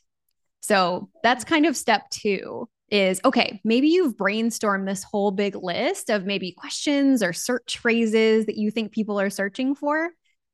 So 0.59 1.09
that's 1.23 1.45
kind 1.45 1.65
of 1.65 1.77
step 1.77 2.09
two 2.09 2.67
is 2.89 3.19
okay, 3.25 3.59
maybe 3.63 3.87
you've 3.89 4.15
brainstormed 4.15 4.85
this 4.85 5.03
whole 5.03 5.31
big 5.31 5.55
list 5.55 6.09
of 6.09 6.25
maybe 6.25 6.51
questions 6.51 7.21
or 7.21 7.33
search 7.33 7.77
phrases 7.77 8.45
that 8.45 8.57
you 8.57 8.71
think 8.71 8.91
people 8.91 9.19
are 9.19 9.29
searching 9.29 9.75
for. 9.75 10.09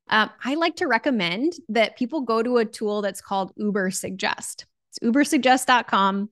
Um, 0.08 0.30
I 0.44 0.54
like 0.54 0.76
to 0.76 0.86
recommend 0.86 1.54
that 1.68 1.96
people 1.96 2.22
go 2.22 2.42
to 2.42 2.58
a 2.58 2.64
tool 2.64 3.02
that's 3.02 3.20
called 3.20 3.52
Uber 3.56 3.90
Suggest. 3.90 4.66
It's 4.90 4.98
ubersuggest.com 4.98 6.28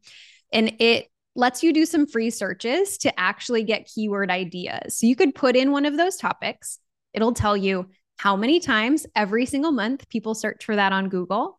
and 0.53 0.73
it 0.79 1.09
lets 1.35 1.63
you 1.63 1.73
do 1.73 1.87
some 1.87 2.07
free 2.07 2.31
searches 2.31 2.99
to 2.99 3.19
actually 3.19 3.65
get 3.65 3.87
keyword 3.87 4.31
ideas. 4.31 4.99
So 4.99 5.07
you 5.07 5.17
could 5.17 5.35
put 5.35 5.57
in 5.57 5.73
one 5.73 5.87
of 5.87 5.97
those 5.97 6.17
topics. 6.17 6.79
It'll 7.15 7.33
tell 7.33 7.57
you 7.57 7.89
how 8.19 8.37
many 8.37 8.61
times 8.61 9.07
every 9.17 9.47
single 9.47 9.73
month 9.73 10.09
people 10.09 10.35
search 10.35 10.65
for 10.65 10.77
that 10.77 10.93
on 10.93 11.09
Google. 11.09 11.59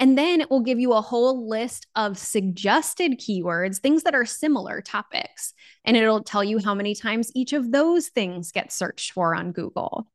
And 0.00 0.18
then 0.18 0.40
it 0.40 0.50
will 0.50 0.62
give 0.62 0.80
you 0.80 0.92
a 0.94 1.00
whole 1.00 1.48
list 1.48 1.86
of 1.94 2.18
suggested 2.18 3.20
keywords, 3.20 3.78
things 3.78 4.02
that 4.02 4.14
are 4.14 4.24
similar 4.24 4.80
topics. 4.80 5.54
And 5.84 5.96
it'll 5.96 6.24
tell 6.24 6.42
you 6.42 6.58
how 6.58 6.74
many 6.74 6.94
times 6.94 7.30
each 7.34 7.52
of 7.52 7.70
those 7.70 8.08
things 8.08 8.50
get 8.50 8.72
searched 8.72 9.12
for 9.12 9.34
on 9.34 9.52
Google. 9.52 10.08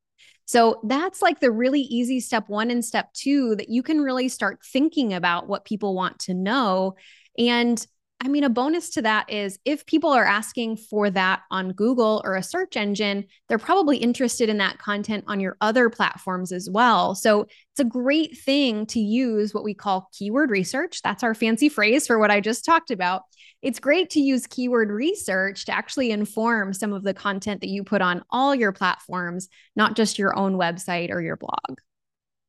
So 0.46 0.80
that's 0.84 1.22
like 1.22 1.40
the 1.40 1.52
really 1.52 1.82
easy 1.82 2.20
step 2.20 2.48
one 2.48 2.72
and 2.72 2.84
step 2.84 3.14
two 3.14 3.56
that 3.58 3.70
you 3.70 3.84
can 3.84 4.02
really 4.02 4.30
start 4.30 4.60
thinking 4.66 5.14
about 5.14 5.48
what 5.48 5.66
people 5.66 5.94
want 5.94 6.20
to 6.20 6.34
know. 6.34 6.96
And 7.38 7.86
I 8.20 8.30
mean, 8.30 8.44
a 8.44 8.50
bonus 8.50 8.90
to 8.92 9.04
that 9.04 9.30
is 9.30 9.60
if 9.64 9.86
people 9.86 10.10
are 10.10 10.26
asking 10.26 10.78
for 10.78 11.10
that 11.12 11.44
on 11.52 11.74
Google 11.74 12.22
or 12.26 12.36
a 12.36 12.42
search 12.42 12.76
engine, 12.76 13.26
they're 13.48 13.60
probably 13.60 13.98
interested 13.98 14.50
in 14.50 14.58
that 14.58 14.80
content 14.80 15.26
on 15.28 15.40
your 15.40 15.56
other 15.62 15.90
platforms 15.92 16.52
as 16.52 16.68
well. 16.68 17.14
So 17.14 17.42
it's 17.42 17.80
a 17.80 17.86
great 17.86 18.36
thing 18.40 18.88
to 18.88 19.00
use 19.00 19.54
what 19.54 19.64
we 19.64 19.76
call 19.76 20.10
keyword 20.18 20.50
research. 20.50 21.02
That's 21.04 21.22
our 21.22 21.36
fancy 21.36 21.70
phrase 21.70 22.08
for 22.08 22.18
what 22.18 22.32
I 22.32 22.42
just 22.42 22.66
talked 22.66 22.90
about. 22.90 23.22
It's 23.62 23.80
great 23.80 24.10
to 24.12 24.20
use 24.20 24.48
keyword 24.48 24.90
research 24.90 25.66
to 25.66 25.72
actually 25.72 26.10
inform 26.10 26.74
some 26.74 26.94
of 26.94 27.04
the 27.04 27.14
content 27.14 27.62
that 27.62 27.70
you 27.70 27.84
put 27.84 28.02
on 28.02 28.24
all 28.32 28.56
your 28.56 28.72
platforms, 28.72 29.48
not 29.76 29.96
just 29.96 30.18
your 30.18 30.36
own 30.36 30.56
website 30.56 31.12
or 31.12 31.22
your 31.22 31.38
blog. 31.38 31.80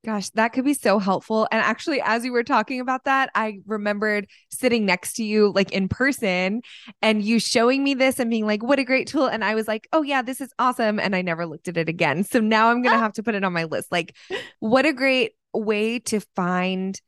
Gosh, 0.05 0.31
that 0.31 0.53
could 0.53 0.65
be 0.65 0.75
so 0.75 1.01
helpful. 1.01 1.49
And 1.51 1.61
actually, 1.61 2.01
as 2.01 2.25
you 2.25 2.33
were 2.33 2.45
talking 2.45 2.81
about 2.81 3.05
that, 3.05 3.31
I 3.35 3.59
remembered 3.67 4.29
sitting 4.49 4.87
next 4.87 5.15
to 5.15 5.25
you, 5.25 5.53
like 5.53 5.73
in 5.73 5.89
person, 5.89 6.63
and 7.03 7.21
you 7.21 7.41
showing 7.41 7.83
me 7.83 7.95
this 7.95 8.21
and 8.21 8.31
being 8.31 8.47
like, 8.47 8.63
what 8.63 8.79
a 8.79 8.85
great 8.85 9.09
tool. 9.09 9.27
And 9.27 9.45
I 9.45 9.57
was 9.57 9.67
like, 9.67 9.89
oh, 9.93 10.03
yeah, 10.03 10.23
this 10.23 10.41
is 10.41 10.53
awesome. 10.59 11.01
And 11.01 11.17
I 11.17 11.23
never 11.23 11.47
looked 11.47 11.67
at 11.67 11.77
it 11.77 11.89
again. 11.89 12.23
So 12.23 12.39
now 12.39 12.71
I'm 12.71 12.81
going 12.81 12.93
to 12.95 12.99
have 13.01 13.15
to 13.15 13.25
put 13.25 13.35
it 13.35 13.43
on 13.43 13.53
my 13.53 13.65
list. 13.65 13.91
Like, 13.91 14.15
what 14.61 14.87
a 14.87 14.93
great 14.93 15.33
way 15.53 15.99
to 15.99 16.21
find 16.37 17.01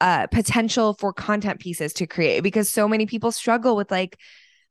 uh, 0.00 0.26
potential 0.28 0.94
for 0.94 1.12
content 1.12 1.60
pieces 1.60 1.92
to 1.94 2.06
create 2.06 2.40
because 2.40 2.70
so 2.70 2.88
many 2.88 3.04
people 3.04 3.30
struggle 3.30 3.76
with 3.76 3.90
like, 3.90 4.18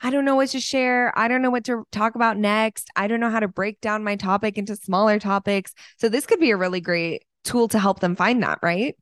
I 0.02 0.10
don't 0.10 0.26
know 0.26 0.36
what 0.36 0.50
to 0.50 0.60
share. 0.60 1.18
I 1.18 1.28
don't 1.28 1.44
know 1.44 1.52
what 1.52 1.66
to 1.66 1.86
talk 1.92 2.16
about 2.16 2.38
next. 2.38 2.90
I 2.96 3.08
don't 3.08 3.20
know 3.20 3.30
how 3.30 3.40
to 3.40 3.48
break 3.48 3.80
down 3.82 4.04
my 4.04 4.16
topic 4.16 4.58
into 4.58 4.76
smaller 4.76 5.20
topics. 5.20 5.74
So 5.98 6.10
this 6.10 6.26
could 6.26 6.40
be 6.40 6.50
a 6.50 6.58
really 6.58 6.82
great 6.82 7.24
tool 7.44 7.68
to 7.70 7.80
help 7.80 8.00
them 8.00 8.16
find 8.16 8.42
that, 8.44 8.60
right? 8.62 8.96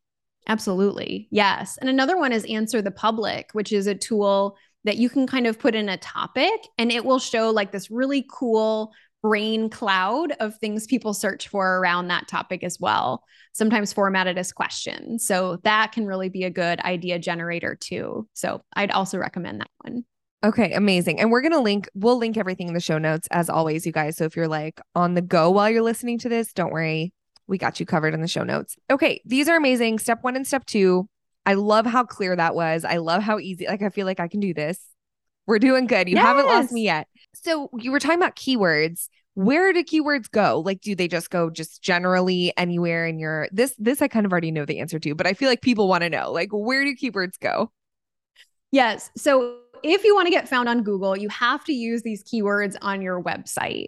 Absolutely. 0.47 1.27
Yes. 1.31 1.77
And 1.77 1.89
another 1.89 2.17
one 2.17 2.31
is 2.31 2.45
Answer 2.45 2.81
the 2.81 2.91
Public, 2.91 3.49
which 3.53 3.71
is 3.71 3.87
a 3.87 3.95
tool 3.95 4.57
that 4.83 4.97
you 4.97 5.09
can 5.09 5.27
kind 5.27 5.45
of 5.45 5.59
put 5.59 5.75
in 5.75 5.89
a 5.89 5.97
topic 5.97 6.67
and 6.77 6.91
it 6.91 7.05
will 7.05 7.19
show 7.19 7.51
like 7.51 7.71
this 7.71 7.91
really 7.91 8.25
cool 8.31 8.91
brain 9.21 9.69
cloud 9.69 10.31
of 10.39 10.55
things 10.55 10.87
people 10.87 11.13
search 11.13 11.49
for 11.49 11.79
around 11.79 12.07
that 12.07 12.27
topic 12.27 12.63
as 12.63 12.79
well, 12.79 13.23
sometimes 13.51 13.91
formatted 13.91 14.37
as 14.37 14.53
questions. 14.53 15.25
So 15.25 15.57
that 15.63 15.91
can 15.91 16.05
really 16.05 16.29
be 16.29 16.45
a 16.45 16.49
good 16.49 16.79
idea 16.79 17.19
generator 17.19 17.75
too. 17.79 18.27
So 18.33 18.61
I'd 18.73 18.91
also 18.91 19.17
recommend 19.17 19.59
that 19.59 19.71
one. 19.83 20.05
Okay, 20.41 20.71
amazing. 20.71 21.19
And 21.19 21.31
we're 21.31 21.41
going 21.41 21.51
to 21.51 21.59
link, 21.59 21.89
we'll 21.93 22.17
link 22.17 22.37
everything 22.37 22.69
in 22.69 22.73
the 22.73 22.79
show 22.79 22.97
notes 22.97 23.27
as 23.29 23.49
always, 23.49 23.85
you 23.85 23.91
guys. 23.91 24.15
So 24.15 24.23
if 24.23 24.37
you're 24.37 24.47
like 24.47 24.79
on 24.95 25.13
the 25.13 25.21
go 25.21 25.51
while 25.51 25.69
you're 25.69 25.81
listening 25.81 26.17
to 26.19 26.29
this, 26.29 26.53
don't 26.53 26.71
worry 26.71 27.13
we 27.49 27.57
got 27.57 27.79
you 27.79 27.85
covered 27.85 28.13
in 28.13 28.21
the 28.21 28.27
show 28.27 28.43
notes. 28.43 28.77
Okay, 28.89 29.21
these 29.25 29.49
are 29.49 29.57
amazing. 29.57 29.99
Step 29.99 30.19
one 30.23 30.35
and 30.35 30.47
step 30.47 30.65
two. 30.65 31.09
I 31.45 31.55
love 31.55 31.85
how 31.85 32.03
clear 32.03 32.35
that 32.35 32.53
was. 32.53 32.85
I 32.85 32.97
love 32.97 33.23
how 33.23 33.39
easy, 33.39 33.65
like, 33.65 33.81
I 33.81 33.89
feel 33.89 34.05
like 34.05 34.19
I 34.19 34.27
can 34.27 34.39
do 34.39 34.53
this. 34.53 34.79
We're 35.47 35.59
doing 35.59 35.87
good. 35.87 36.07
You 36.07 36.15
yes. 36.15 36.25
haven't 36.25 36.45
lost 36.45 36.71
me 36.71 36.83
yet. 36.83 37.07
So, 37.33 37.71
you 37.77 37.91
were 37.91 37.99
talking 37.99 38.19
about 38.19 38.35
keywords. 38.35 39.07
Where 39.33 39.73
do 39.73 39.83
keywords 39.83 40.29
go? 40.29 40.61
Like, 40.63 40.81
do 40.81 40.95
they 40.95 41.07
just 41.07 41.31
go 41.31 41.49
just 41.49 41.81
generally 41.81 42.53
anywhere 42.55 43.07
in 43.07 43.17
your 43.17 43.47
this? 43.51 43.73
This 43.79 44.01
I 44.01 44.07
kind 44.07 44.27
of 44.27 44.31
already 44.31 44.51
know 44.51 44.65
the 44.65 44.79
answer 44.79 44.99
to, 44.99 45.15
but 45.15 45.25
I 45.25 45.33
feel 45.33 45.49
like 45.49 45.61
people 45.61 45.87
want 45.87 46.03
to 46.03 46.09
know, 46.09 46.31
like, 46.31 46.49
where 46.51 46.85
do 46.85 46.95
keywords 46.95 47.39
go? 47.39 47.71
Yes. 48.71 49.09
So, 49.17 49.57
if 49.81 50.03
you 50.03 50.13
want 50.13 50.27
to 50.27 50.31
get 50.31 50.47
found 50.47 50.69
on 50.69 50.83
Google, 50.83 51.17
you 51.17 51.29
have 51.29 51.63
to 51.63 51.73
use 51.73 52.03
these 52.03 52.23
keywords 52.23 52.75
on 52.81 53.01
your 53.01 53.23
website. 53.23 53.87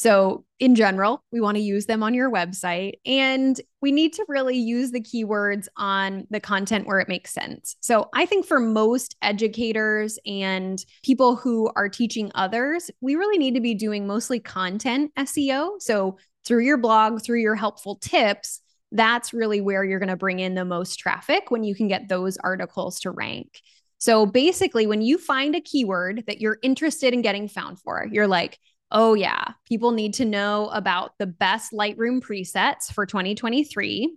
So, 0.00 0.46
in 0.58 0.76
general, 0.76 1.22
we 1.30 1.42
want 1.42 1.58
to 1.58 1.62
use 1.62 1.84
them 1.84 2.02
on 2.02 2.14
your 2.14 2.30
website 2.30 2.94
and 3.04 3.60
we 3.82 3.92
need 3.92 4.14
to 4.14 4.24
really 4.28 4.56
use 4.56 4.92
the 4.92 5.02
keywords 5.02 5.68
on 5.76 6.26
the 6.30 6.40
content 6.40 6.86
where 6.86 7.00
it 7.00 7.08
makes 7.08 7.34
sense. 7.34 7.76
So, 7.82 8.08
I 8.14 8.24
think 8.24 8.46
for 8.46 8.60
most 8.60 9.14
educators 9.20 10.18
and 10.24 10.82
people 11.02 11.36
who 11.36 11.70
are 11.76 11.90
teaching 11.90 12.32
others, 12.34 12.90
we 13.02 13.14
really 13.14 13.36
need 13.36 13.56
to 13.56 13.60
be 13.60 13.74
doing 13.74 14.06
mostly 14.06 14.40
content 14.40 15.12
SEO. 15.18 15.72
So, 15.82 16.16
through 16.46 16.64
your 16.64 16.78
blog, 16.78 17.20
through 17.22 17.42
your 17.42 17.54
helpful 17.54 17.96
tips, 17.96 18.62
that's 18.92 19.34
really 19.34 19.60
where 19.60 19.84
you're 19.84 19.98
going 19.98 20.08
to 20.08 20.16
bring 20.16 20.38
in 20.38 20.54
the 20.54 20.64
most 20.64 20.96
traffic 20.96 21.50
when 21.50 21.62
you 21.62 21.74
can 21.74 21.88
get 21.88 22.08
those 22.08 22.38
articles 22.38 23.00
to 23.00 23.10
rank. 23.10 23.60
So 23.98 24.24
basically, 24.24 24.86
when 24.86 25.02
you 25.02 25.18
find 25.18 25.54
a 25.54 25.60
keyword 25.60 26.24
that 26.26 26.40
you're 26.40 26.56
interested 26.62 27.12
in 27.12 27.20
getting 27.20 27.48
found 27.48 27.78
for, 27.78 28.08
you're 28.10 28.26
like, 28.26 28.58
oh, 28.90 29.14
yeah, 29.14 29.44
people 29.68 29.92
need 29.92 30.14
to 30.14 30.24
know 30.24 30.68
about 30.72 31.12
the 31.18 31.26
best 31.26 31.72
Lightroom 31.72 32.20
presets 32.20 32.92
for 32.92 33.06
2023 33.06 34.16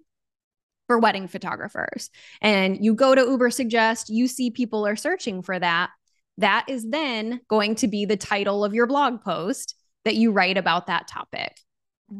for 0.88 1.00
wedding 1.00 1.28
photographers. 1.28 2.10
And 2.42 2.84
you 2.84 2.94
go 2.94 3.16
to 3.16 3.22
Ubersuggest, 3.22 4.06
you 4.10 4.28
see 4.28 4.52
people 4.52 4.86
are 4.86 4.96
searching 4.96 5.42
for 5.42 5.58
that. 5.58 5.92
That 6.40 6.66
is 6.68 6.90
then 6.90 7.42
going 7.48 7.76
to 7.76 7.88
be 7.88 8.06
the 8.06 8.18
title 8.18 8.66
of 8.66 8.74
your 8.74 8.88
blog 8.88 9.22
post 9.22 9.76
that 10.06 10.16
you 10.16 10.32
write 10.32 10.58
about 10.58 10.88
that 10.88 11.08
topic. 11.08 11.58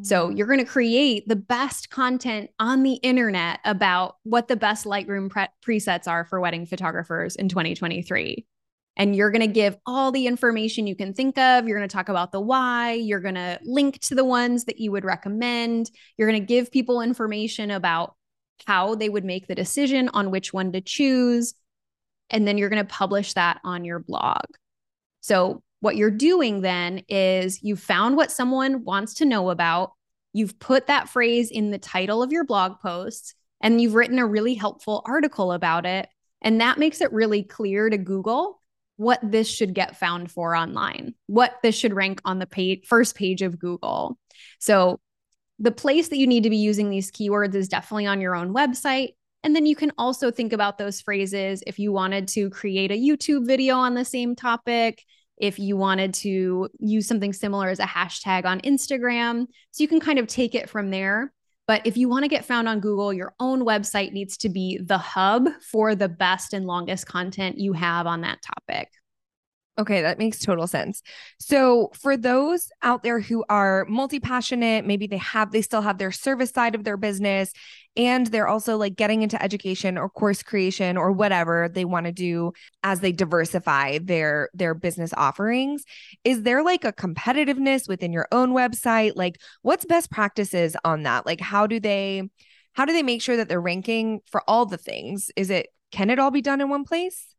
So 0.02 0.28
mm. 0.28 0.36
you're 0.36 0.46
going 0.46 0.60
to 0.60 0.64
create 0.64 1.28
the 1.28 1.36
best 1.36 1.90
content 1.90 2.50
on 2.58 2.82
the 2.82 2.94
internet 2.94 3.60
about 3.64 4.16
what 4.22 4.48
the 4.48 4.56
best 4.56 4.86
Lightroom 4.86 5.30
pre- 5.30 5.46
presets 5.64 6.08
are 6.08 6.24
for 6.24 6.40
wedding 6.40 6.66
photographers 6.66 7.36
in 7.36 7.48
2023 7.48 8.46
and 8.96 9.16
you're 9.16 9.30
going 9.30 9.40
to 9.40 9.46
give 9.46 9.76
all 9.86 10.12
the 10.12 10.26
information 10.26 10.86
you 10.86 10.94
can 10.94 11.14
think 11.14 11.36
of. 11.36 11.66
You're 11.66 11.78
going 11.78 11.88
to 11.88 11.92
talk 11.92 12.08
about 12.08 12.30
the 12.32 12.40
why. 12.40 12.92
You're 12.92 13.20
going 13.20 13.34
to 13.34 13.58
link 13.64 13.98
to 14.00 14.14
the 14.14 14.24
ones 14.24 14.64
that 14.64 14.78
you 14.78 14.92
would 14.92 15.04
recommend. 15.04 15.90
You're 16.16 16.28
going 16.28 16.40
to 16.40 16.46
give 16.46 16.70
people 16.70 17.00
information 17.00 17.70
about 17.70 18.14
how 18.66 18.94
they 18.94 19.08
would 19.08 19.24
make 19.24 19.48
the 19.48 19.54
decision 19.54 20.08
on 20.10 20.30
which 20.30 20.52
one 20.52 20.72
to 20.72 20.80
choose. 20.80 21.54
And 22.30 22.46
then 22.46 22.56
you're 22.56 22.68
going 22.68 22.84
to 22.84 22.92
publish 22.92 23.32
that 23.34 23.60
on 23.64 23.84
your 23.84 23.98
blog. 23.98 24.44
So, 25.20 25.62
what 25.80 25.96
you're 25.96 26.10
doing 26.10 26.62
then 26.62 27.02
is 27.10 27.62
you've 27.62 27.80
found 27.80 28.16
what 28.16 28.32
someone 28.32 28.84
wants 28.84 29.14
to 29.14 29.26
know 29.26 29.50
about. 29.50 29.92
You've 30.32 30.58
put 30.58 30.86
that 30.86 31.10
phrase 31.10 31.50
in 31.50 31.70
the 31.70 31.78
title 31.78 32.22
of 32.22 32.32
your 32.32 32.44
blog 32.44 32.80
post, 32.80 33.34
and 33.60 33.80
you've 33.82 33.94
written 33.94 34.18
a 34.18 34.26
really 34.26 34.54
helpful 34.54 35.02
article 35.04 35.52
about 35.52 35.84
it. 35.84 36.08
And 36.40 36.62
that 36.62 36.78
makes 36.78 37.02
it 37.02 37.12
really 37.12 37.42
clear 37.42 37.90
to 37.90 37.98
Google 37.98 38.62
what 38.96 39.18
this 39.22 39.48
should 39.48 39.74
get 39.74 39.96
found 39.96 40.30
for 40.30 40.54
online, 40.54 41.14
what 41.26 41.56
this 41.62 41.74
should 41.74 41.94
rank 41.94 42.20
on 42.24 42.38
the 42.38 42.46
page, 42.46 42.86
first 42.86 43.14
page 43.16 43.42
of 43.42 43.58
Google. 43.58 44.18
So, 44.58 45.00
the 45.60 45.72
place 45.72 46.08
that 46.08 46.18
you 46.18 46.26
need 46.26 46.42
to 46.42 46.50
be 46.50 46.56
using 46.56 46.90
these 46.90 47.12
keywords 47.12 47.54
is 47.54 47.68
definitely 47.68 48.06
on 48.06 48.20
your 48.20 48.34
own 48.34 48.52
website. 48.52 49.10
And 49.44 49.54
then 49.54 49.66
you 49.66 49.76
can 49.76 49.92
also 49.98 50.30
think 50.30 50.52
about 50.52 50.78
those 50.78 51.00
phrases 51.00 51.62
if 51.66 51.78
you 51.78 51.92
wanted 51.92 52.26
to 52.28 52.50
create 52.50 52.90
a 52.90 53.00
YouTube 53.00 53.46
video 53.46 53.76
on 53.76 53.94
the 53.94 54.04
same 54.04 54.34
topic, 54.34 55.04
if 55.36 55.58
you 55.58 55.76
wanted 55.76 56.14
to 56.14 56.68
use 56.80 57.06
something 57.06 57.32
similar 57.32 57.68
as 57.68 57.78
a 57.78 57.84
hashtag 57.84 58.46
on 58.46 58.60
Instagram. 58.62 59.46
So 59.70 59.82
you 59.82 59.88
can 59.88 60.00
kind 60.00 60.18
of 60.18 60.26
take 60.26 60.54
it 60.54 60.68
from 60.68 60.90
there. 60.90 61.32
But 61.66 61.86
if 61.86 61.96
you 61.96 62.08
want 62.08 62.24
to 62.24 62.28
get 62.28 62.44
found 62.44 62.68
on 62.68 62.80
Google, 62.80 63.12
your 63.12 63.34
own 63.40 63.64
website 63.64 64.12
needs 64.12 64.36
to 64.38 64.48
be 64.48 64.78
the 64.82 64.98
hub 64.98 65.48
for 65.62 65.94
the 65.94 66.08
best 66.08 66.52
and 66.52 66.66
longest 66.66 67.06
content 67.06 67.58
you 67.58 67.72
have 67.72 68.06
on 68.06 68.20
that 68.20 68.40
topic. 68.42 68.90
Okay, 69.76 70.02
that 70.02 70.20
makes 70.20 70.38
total 70.38 70.68
sense. 70.68 71.02
So, 71.40 71.90
for 72.00 72.16
those 72.16 72.68
out 72.82 73.02
there 73.02 73.18
who 73.18 73.44
are 73.48 73.84
multi 73.88 74.20
passionate, 74.20 74.86
maybe 74.86 75.08
they 75.08 75.16
have, 75.16 75.50
they 75.50 75.62
still 75.62 75.80
have 75.82 75.98
their 75.98 76.12
service 76.12 76.50
side 76.50 76.76
of 76.76 76.84
their 76.84 76.96
business, 76.96 77.52
and 77.96 78.28
they're 78.28 78.46
also 78.46 78.76
like 78.76 78.94
getting 78.94 79.22
into 79.22 79.40
education 79.42 79.98
or 79.98 80.08
course 80.08 80.44
creation 80.44 80.96
or 80.96 81.10
whatever 81.10 81.68
they 81.68 81.84
want 81.84 82.06
to 82.06 82.12
do 82.12 82.52
as 82.84 83.00
they 83.00 83.10
diversify 83.10 83.98
their 83.98 84.48
their 84.54 84.74
business 84.74 85.12
offerings. 85.16 85.84
Is 86.22 86.44
there 86.44 86.62
like 86.62 86.84
a 86.84 86.92
competitiveness 86.92 87.88
within 87.88 88.12
your 88.12 88.28
own 88.30 88.50
website? 88.52 89.14
Like, 89.16 89.40
what's 89.62 89.84
best 89.84 90.08
practices 90.08 90.76
on 90.84 91.02
that? 91.02 91.26
Like, 91.26 91.40
how 91.40 91.66
do 91.66 91.80
they, 91.80 92.30
how 92.74 92.84
do 92.84 92.92
they 92.92 93.02
make 93.02 93.22
sure 93.22 93.36
that 93.38 93.48
they're 93.48 93.60
ranking 93.60 94.20
for 94.30 94.40
all 94.46 94.66
the 94.66 94.78
things? 94.78 95.32
Is 95.34 95.50
it 95.50 95.68
can 95.90 96.10
it 96.10 96.20
all 96.20 96.30
be 96.30 96.42
done 96.42 96.60
in 96.60 96.68
one 96.68 96.84
place? 96.84 97.33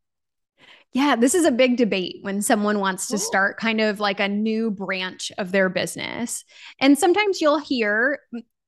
Yeah, 0.96 1.18
this 1.18 1.36
is 1.36 1.44
a 1.44 1.52
big 1.52 1.76
debate 1.76 2.20
when 2.22 2.42
someone 2.42 2.80
wants 2.80 3.08
to 3.08 3.16
oh. 3.16 3.18
start 3.18 3.58
kind 3.58 3.82
of 3.82 4.00
like 4.00 4.22
a 4.22 4.30
new 4.30 4.72
branch 4.72 5.30
of 5.38 5.52
their 5.52 5.68
business. 5.68 6.46
And 6.80 6.98
sometimes 6.98 7.42
you'll 7.42 7.60
hear 7.60 8.22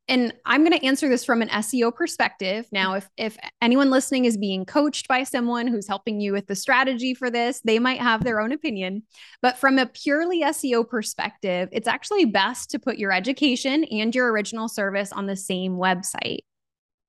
and 0.10 0.34
I'm 0.46 0.62
going 0.66 0.78
to 0.78 0.86
answer 0.86 1.10
this 1.10 1.26
from 1.26 1.42
an 1.42 1.50
SEO 1.50 1.94
perspective. 1.94 2.66
Now, 2.72 2.96
if 2.96 3.10
if 3.16 3.38
anyone 3.62 3.90
listening 3.90 4.26
is 4.26 4.36
being 4.36 4.66
coached 4.66 5.08
by 5.08 5.24
someone 5.24 5.68
who's 5.68 5.88
helping 5.88 6.20
you 6.20 6.34
with 6.34 6.48
the 6.48 6.56
strategy 6.56 7.14
for 7.14 7.30
this, 7.30 7.62
they 7.64 7.80
might 7.80 8.02
have 8.02 8.26
their 8.26 8.42
own 8.42 8.52
opinion. 8.52 9.04
But 9.42 9.58
from 9.58 9.80
a 9.80 9.86
purely 9.86 10.44
SEO 10.44 10.88
perspective, 10.88 11.70
it's 11.72 11.88
actually 11.88 12.26
best 12.26 12.70
to 12.72 12.80
put 12.80 12.98
your 12.98 13.14
education 13.14 13.86
and 13.86 14.14
your 14.14 14.32
original 14.34 14.68
service 14.68 15.14
on 15.14 15.28
the 15.28 15.36
same 15.38 15.74
website. 15.76 16.40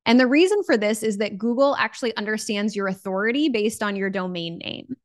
And 0.07 0.19
the 0.19 0.29
reason 0.29 0.63
for 0.65 0.77
this 0.77 1.03
is 1.03 1.19
that 1.19 1.39
Google 1.39 1.75
actually 1.77 2.17
understands 2.17 2.77
your 2.77 2.87
authority 2.87 3.49
based 3.49 3.83
on 3.83 3.97
your 3.97 4.11
domain 4.11 4.59
name. 4.59 4.97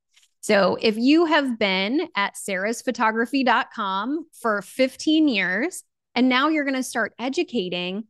So 0.44 0.78
if 0.82 0.98
you 0.98 1.24
have 1.24 1.58
been 1.58 2.10
at 2.18 2.36
sarahsphotography.com 2.36 4.26
for 4.34 4.62
15 4.62 5.30
years 5.30 5.84
and 6.16 6.28
now 6.28 6.50
you're 6.50 6.66
going 6.66 6.74
to 6.76 6.84
start 6.84 7.14
educating, 7.18 8.04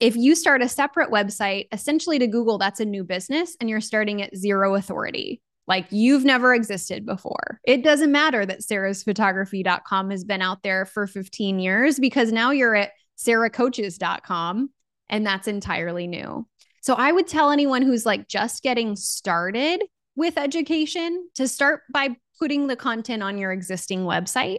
if 0.00 0.16
you 0.16 0.34
start 0.34 0.62
a 0.62 0.68
separate 0.68 1.10
website, 1.10 1.68
essentially 1.72 2.18
to 2.20 2.26
Google, 2.26 2.56
that's 2.56 2.80
a 2.80 2.86
new 2.86 3.04
business 3.04 3.54
and 3.60 3.68
you're 3.68 3.82
starting 3.82 4.22
at 4.22 4.34
zero 4.34 4.76
authority. 4.76 5.42
Like 5.66 5.84
you've 5.90 6.24
never 6.24 6.54
existed 6.54 7.04
before. 7.04 7.60
It 7.64 7.84
doesn't 7.84 8.10
matter 8.10 8.46
that 8.46 8.60
sarahsphotography.com 8.60 10.10
has 10.10 10.24
been 10.24 10.40
out 10.40 10.62
there 10.62 10.86
for 10.86 11.06
15 11.06 11.58
years 11.58 12.00
because 12.00 12.32
now 12.32 12.50
you're 12.50 12.74
at 12.74 12.92
sarahcoaches.com 13.16 14.70
and 15.10 15.26
that's 15.26 15.48
entirely 15.48 16.06
new. 16.06 16.46
So 16.80 16.94
I 16.94 17.12
would 17.12 17.26
tell 17.26 17.50
anyone 17.50 17.82
who's 17.82 18.06
like 18.06 18.26
just 18.26 18.62
getting 18.62 18.96
started 18.96 19.82
with 20.16 20.38
education 20.38 21.28
to 21.34 21.48
start 21.48 21.82
by 21.92 22.16
putting 22.38 22.66
the 22.66 22.76
content 22.76 23.22
on 23.22 23.38
your 23.38 23.52
existing 23.52 24.00
website. 24.00 24.58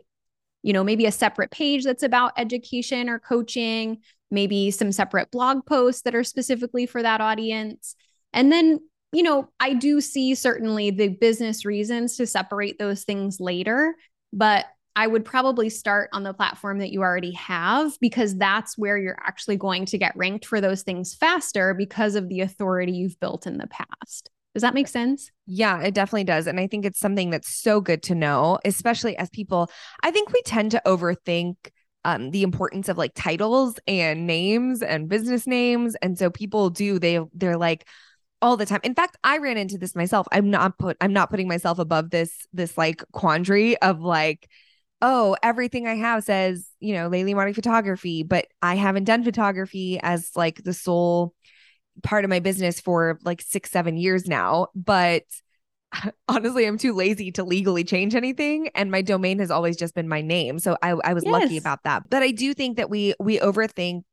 You 0.63 0.74
know, 0.74 0.83
maybe 0.83 1.05
a 1.05 1.12
separate 1.12 1.51
page 1.51 1.83
that's 1.83 2.03
about 2.03 2.33
education 2.38 3.09
or 3.09 3.19
coaching, 3.19 4.00
maybe 4.31 4.71
some 4.71 4.91
separate 4.91 5.31
blog 5.31 5.65
posts 5.65 6.01
that 6.03 6.15
are 6.15 6.24
specifically 6.24 6.85
for 6.85 7.01
that 7.01 7.21
audience. 7.21 7.95
And 8.33 8.51
then, 8.51 8.79
you 9.12 9.24
know, 9.24 9.50
I 9.59 9.74
do 9.74 10.01
see 10.01 10.33
certainly 10.33 10.89
the 10.89 11.09
business 11.09 11.65
reasons 11.65 12.17
to 12.17 12.25
separate 12.25 12.79
those 12.79 13.03
things 13.03 13.39
later, 13.39 13.95
but 14.33 14.65
I 14.95 15.07
would 15.07 15.25
probably 15.25 15.69
start 15.69 16.09
on 16.13 16.24
the 16.24 16.33
platform 16.33 16.79
that 16.79 16.91
you 16.91 17.01
already 17.01 17.33
have 17.33 17.97
because 18.00 18.35
that's 18.35 18.77
where 18.77 18.97
you're 18.97 19.19
actually 19.21 19.57
going 19.57 19.85
to 19.88 19.97
get 19.97 20.15
ranked 20.15 20.45
for 20.45 20.62
those 20.62 20.83
things 20.83 21.13
faster 21.13 21.74
because 21.74 22.15
of 22.15 22.29
the 22.29 22.41
authority 22.41 22.93
you've 22.93 23.19
built 23.19 23.45
in 23.45 23.57
the 23.57 23.67
past. 23.67 24.29
Does 24.55 24.62
that 24.62 24.74
make 24.74 24.88
sense? 24.88 25.31
Yeah, 25.45 25.81
it 25.81 25.93
definitely 25.93 26.24
does. 26.24 26.47
And 26.47 26.59
I 26.59 26.65
think 26.65 26.85
it's 26.85 27.00
something 27.00 27.29
that's 27.29 27.53
so 27.53 27.81
good 27.81 28.01
to 28.03 28.15
know, 28.15 28.57
especially 28.65 29.17
as 29.17 29.29
people, 29.29 29.69
I 30.01 30.12
think 30.12 30.31
we 30.31 30.41
tend 30.43 30.71
to 30.71 30.81
overthink 30.85 31.55
um, 32.05 32.31
the 32.31 32.41
importance 32.41 32.88
of 32.88 32.97
like 32.97 33.12
titles 33.15 33.77
and 33.85 34.25
names 34.25 34.81
and 34.81 35.09
business 35.09 35.45
names. 35.45 35.95
And 36.01 36.17
so 36.17 36.29
people 36.29 36.69
do, 36.69 36.97
they, 37.00 37.19
they're 37.33 37.57
like, 37.57 37.85
all 38.41 38.55
the 38.57 38.65
time. 38.65 38.79
In 38.83 38.96
fact, 38.96 39.18
I 39.24 39.39
ran 39.39 39.57
into 39.57 39.77
this 39.77 39.96
myself. 39.96 40.27
I'm 40.31 40.50
not 40.50 40.77
put 40.77 40.98
I'm 41.01 41.13
not 41.13 41.29
putting 41.31 41.48
myself 41.48 41.79
above 41.79 42.11
this 42.11 42.46
this 42.53 42.77
like 42.77 43.03
quandary 43.11 43.77
of 43.81 44.01
like 44.01 44.48
oh, 45.01 45.35
everything 45.44 45.87
I 45.87 45.96
have 45.96 46.24
says, 46.24 46.68
you 46.79 46.94
know, 46.94 47.09
Layli 47.09 47.35
Emadi 47.35 47.53
photography, 47.53 48.24
but 48.24 48.48
I 48.61 48.75
haven't 48.75 49.03
done 49.03 49.24
photography 49.24 50.00
as 50.01 50.31
like 50.35 50.63
the 50.63 50.74
sole 50.74 51.33
part 52.03 52.24
of 52.24 52.29
my 52.29 52.40
business 52.40 52.79
for 52.79 53.20
like 53.24 53.42
six, 53.42 53.72
seven 53.72 53.98
years 53.98 54.27
now. 54.27 54.68
But 54.75 55.24
honestly, 56.27 56.66
I'm 56.66 56.77
too 56.77 56.94
lazy 56.94 57.31
to 57.34 57.44
legally 57.44 57.84
change 57.84 58.16
anything. 58.16 58.70
And 58.75 58.92
my 58.92 59.01
domain 59.01 59.40
has 59.40 59.51
always 59.51 59.77
just 59.77 59.96
been 59.96 60.08
my 60.08 60.22
name. 60.22 60.60
So 60.60 60.77
I, 60.81 60.92
I 60.92 61.14
was 61.14 61.24
yes. 61.24 61.31
lucky 61.31 61.58
about 61.58 61.84
that. 61.84 62.10
But 62.10 62.24
I 62.24 62.31
do 62.31 62.53
think 62.53 62.77
that 62.77 62.90
we 62.90 63.14
we 63.20 63.40
overthink 63.40 64.03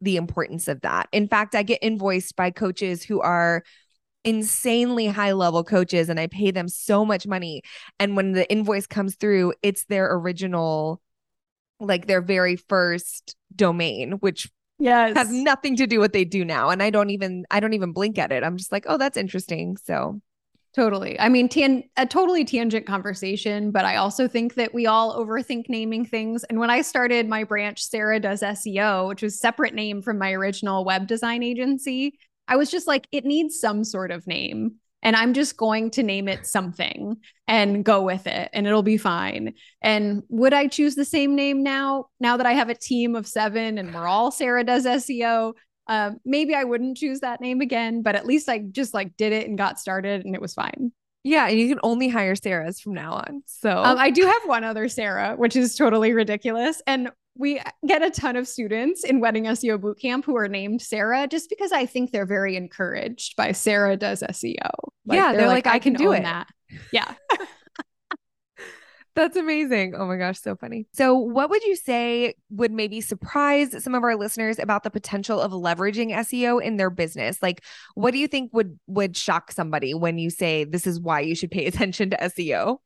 the 0.00 0.16
importance 0.16 0.68
of 0.68 0.82
that. 0.82 1.08
In 1.12 1.28
fact, 1.28 1.54
I 1.54 1.62
get 1.62 1.82
invoiced 1.82 2.36
by 2.36 2.50
coaches 2.50 3.02
who 3.02 3.20
are 3.20 3.62
insanely 4.24 5.06
high 5.06 5.32
level 5.32 5.62
coaches 5.62 6.08
and 6.08 6.18
I 6.18 6.26
pay 6.26 6.50
them 6.50 6.68
so 6.68 7.04
much 7.04 7.26
money. 7.26 7.62
And 7.98 8.16
when 8.16 8.32
the 8.32 8.50
invoice 8.50 8.86
comes 8.86 9.14
through, 9.14 9.54
it's 9.62 9.84
their 9.84 10.12
original, 10.12 11.00
like 11.78 12.06
their 12.06 12.20
very 12.20 12.56
first 12.56 13.36
domain, 13.54 14.12
which 14.14 14.50
yes. 14.78 15.16
has 15.16 15.30
nothing 15.30 15.76
to 15.76 15.86
do 15.86 16.00
what 16.00 16.12
they 16.12 16.24
do 16.24 16.44
now. 16.44 16.70
And 16.70 16.82
I 16.82 16.90
don't 16.90 17.10
even, 17.10 17.44
I 17.50 17.60
don't 17.60 17.74
even 17.74 17.92
blink 17.92 18.18
at 18.18 18.32
it. 18.32 18.42
I'm 18.42 18.56
just 18.56 18.72
like, 18.72 18.84
oh, 18.88 18.98
that's 18.98 19.16
interesting. 19.16 19.76
So 19.76 20.20
Totally. 20.76 21.18
I 21.18 21.30
mean, 21.30 21.48
tan- 21.48 21.84
a 21.96 22.04
totally 22.04 22.44
tangent 22.44 22.84
conversation, 22.86 23.70
but 23.70 23.86
I 23.86 23.96
also 23.96 24.28
think 24.28 24.56
that 24.56 24.74
we 24.74 24.84
all 24.84 25.16
overthink 25.18 25.70
naming 25.70 26.04
things. 26.04 26.44
And 26.44 26.60
when 26.60 26.68
I 26.68 26.82
started 26.82 27.30
my 27.30 27.44
branch, 27.44 27.82
Sara 27.82 28.20
Does 28.20 28.42
SEO, 28.42 29.08
which 29.08 29.22
was 29.22 29.40
separate 29.40 29.72
name 29.72 30.02
from 30.02 30.18
my 30.18 30.32
original 30.32 30.84
web 30.84 31.06
design 31.06 31.42
agency, 31.42 32.18
I 32.46 32.56
was 32.56 32.70
just 32.70 32.86
like, 32.86 33.08
it 33.10 33.24
needs 33.24 33.58
some 33.58 33.84
sort 33.84 34.10
of 34.10 34.26
name. 34.26 34.74
And 35.06 35.14
I'm 35.14 35.34
just 35.34 35.56
going 35.56 35.92
to 35.92 36.02
name 36.02 36.26
it 36.26 36.46
something 36.46 37.16
and 37.46 37.84
go 37.84 38.02
with 38.02 38.26
it, 38.26 38.50
and 38.52 38.66
it'll 38.66 38.82
be 38.82 38.96
fine. 38.96 39.54
And 39.80 40.24
would 40.28 40.52
I 40.52 40.66
choose 40.66 40.96
the 40.96 41.04
same 41.04 41.36
name 41.36 41.62
now? 41.62 42.06
Now 42.18 42.36
that 42.36 42.46
I 42.46 42.54
have 42.54 42.70
a 42.70 42.74
team 42.74 43.14
of 43.14 43.24
seven 43.24 43.78
and 43.78 43.94
we're 43.94 44.08
all 44.08 44.32
Sara 44.32 44.64
does 44.64 44.84
SEO, 44.84 45.52
um, 45.86 46.16
maybe 46.24 46.56
I 46.56 46.64
wouldn't 46.64 46.96
choose 46.96 47.20
that 47.20 47.40
name 47.40 47.60
again, 47.60 48.02
but 48.02 48.16
at 48.16 48.26
least 48.26 48.48
I 48.48 48.58
just 48.58 48.94
like 48.94 49.16
did 49.16 49.32
it 49.32 49.46
and 49.46 49.56
got 49.56 49.78
started 49.78 50.24
and 50.24 50.34
it 50.34 50.40
was 50.40 50.54
fine. 50.54 50.90
Yeah, 51.22 51.46
and 51.46 51.56
you 51.58 51.68
can 51.68 51.78
only 51.84 52.08
hire 52.08 52.34
Sarahs 52.34 52.80
from 52.80 52.94
now 52.94 53.12
on. 53.14 53.42
So 53.46 53.70
um, 53.70 53.98
I 53.98 54.10
do 54.10 54.22
have 54.24 54.42
one 54.46 54.64
other 54.64 54.88
Sarah, 54.88 55.34
which 55.36 55.54
is 55.54 55.76
totally 55.76 56.12
ridiculous. 56.14 56.82
And 56.86 57.10
we 57.36 57.60
get 57.86 58.02
a 58.02 58.10
ton 58.10 58.36
of 58.36 58.48
students 58.48 59.04
in 59.04 59.20
Wedding 59.20 59.44
SEO 59.44 59.78
Bootcamp 59.78 60.24
who 60.24 60.36
are 60.36 60.48
named 60.48 60.82
Sarah 60.82 61.26
just 61.26 61.50
because 61.50 61.72
I 61.72 61.86
think 61.86 62.10
they're 62.10 62.26
very 62.26 62.56
encouraged 62.56 63.36
by 63.36 63.52
Sara 63.52 63.96
does 63.96 64.22
SEO. 64.22 64.70
Like, 65.06 65.16
yeah, 65.16 65.32
they're, 65.32 65.42
they're 65.42 65.48
like, 65.48 65.66
like, 65.66 65.74
I 65.74 65.78
can, 65.78 65.94
can 65.94 66.02
do 66.04 66.12
it. 66.12 66.22
That. 66.22 66.48
Yeah. 66.92 67.14
That's 69.16 69.36
amazing. 69.36 69.94
Oh 69.96 70.06
my 70.06 70.18
gosh, 70.18 70.38
so 70.38 70.56
funny. 70.56 70.86
So, 70.92 71.16
what 71.16 71.48
would 71.48 71.64
you 71.64 71.74
say 71.74 72.34
would 72.50 72.70
maybe 72.70 73.00
surprise 73.00 73.82
some 73.82 73.94
of 73.94 74.02
our 74.02 74.14
listeners 74.14 74.58
about 74.58 74.82
the 74.82 74.90
potential 74.90 75.40
of 75.40 75.52
leveraging 75.52 76.12
SEO 76.12 76.62
in 76.62 76.76
their 76.76 76.90
business? 76.90 77.42
Like, 77.42 77.64
what 77.94 78.10
do 78.10 78.18
you 78.18 78.28
think 78.28 78.52
would 78.52 78.78
would 78.86 79.16
shock 79.16 79.52
somebody 79.52 79.94
when 79.94 80.18
you 80.18 80.28
say 80.28 80.64
this 80.64 80.86
is 80.86 81.00
why 81.00 81.20
you 81.20 81.34
should 81.34 81.50
pay 81.50 81.64
attention 81.66 82.10
to 82.10 82.18
SEO? 82.18 82.76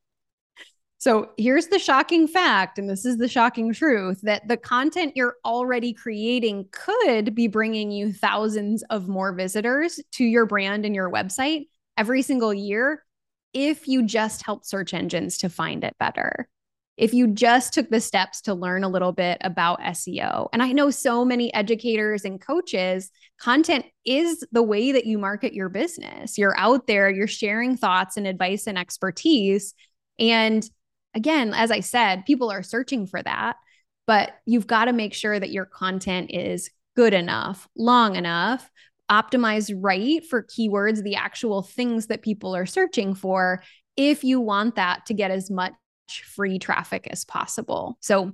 So 0.98 1.30
here's 1.36 1.66
the 1.66 1.78
shocking 1.80 2.28
fact, 2.28 2.78
and 2.78 2.88
this 2.88 3.04
is 3.04 3.16
the 3.16 3.26
shocking 3.26 3.72
truth 3.72 4.20
that 4.22 4.46
the 4.46 4.58
content 4.58 5.14
you're 5.16 5.36
already 5.44 5.94
creating 5.94 6.68
could 6.70 7.34
be 7.34 7.48
bringing 7.48 7.90
you 7.90 8.12
thousands 8.12 8.84
of 8.90 9.08
more 9.08 9.32
visitors 9.32 9.98
to 10.12 10.24
your 10.24 10.46
brand 10.46 10.84
and 10.84 10.94
your 10.94 11.10
website 11.10 11.64
every 12.00 12.22
single 12.22 12.54
year 12.54 13.04
if 13.52 13.86
you 13.86 14.02
just 14.02 14.42
help 14.42 14.64
search 14.64 14.94
engines 14.94 15.36
to 15.36 15.50
find 15.50 15.84
it 15.84 15.94
better. 16.00 16.48
If 16.96 17.12
you 17.12 17.26
just 17.26 17.74
took 17.74 17.90
the 17.90 18.00
steps 18.00 18.40
to 18.42 18.54
learn 18.54 18.84
a 18.84 18.88
little 18.88 19.12
bit 19.12 19.36
about 19.42 19.80
SEO. 19.80 20.48
And 20.54 20.62
I 20.62 20.72
know 20.72 20.90
so 20.90 21.26
many 21.26 21.52
educators 21.52 22.24
and 22.24 22.40
coaches, 22.40 23.10
content 23.38 23.84
is 24.06 24.42
the 24.50 24.62
way 24.62 24.92
that 24.92 25.04
you 25.04 25.18
market 25.18 25.52
your 25.52 25.68
business. 25.68 26.38
You're 26.38 26.58
out 26.58 26.86
there, 26.86 27.10
you're 27.10 27.26
sharing 27.26 27.76
thoughts 27.76 28.16
and 28.16 28.26
advice 28.26 28.66
and 28.66 28.78
expertise. 28.78 29.74
And 30.18 30.66
again, 31.12 31.52
as 31.52 31.70
I 31.70 31.80
said, 31.80 32.24
people 32.24 32.50
are 32.50 32.62
searching 32.62 33.06
for 33.06 33.22
that, 33.22 33.56
but 34.06 34.32
you've 34.46 34.66
got 34.66 34.86
to 34.86 34.94
make 34.94 35.12
sure 35.12 35.38
that 35.38 35.52
your 35.52 35.66
content 35.66 36.30
is 36.30 36.70
good 36.96 37.12
enough, 37.12 37.68
long 37.76 38.16
enough, 38.16 38.70
optimized 39.10 39.74
right 39.76 40.24
for 40.24 40.44
keywords, 40.44 41.02
the 41.02 41.16
actual 41.16 41.62
things 41.62 42.06
that 42.06 42.22
people 42.22 42.54
are 42.54 42.66
searching 42.66 43.14
for, 43.14 43.62
if 43.96 44.24
you 44.24 44.40
want 44.40 44.76
that 44.76 45.06
to 45.06 45.14
get 45.14 45.30
as 45.30 45.50
much 45.50 45.74
free 46.24 46.58
traffic 46.58 47.08
as 47.10 47.24
possible. 47.24 47.98
So 48.00 48.32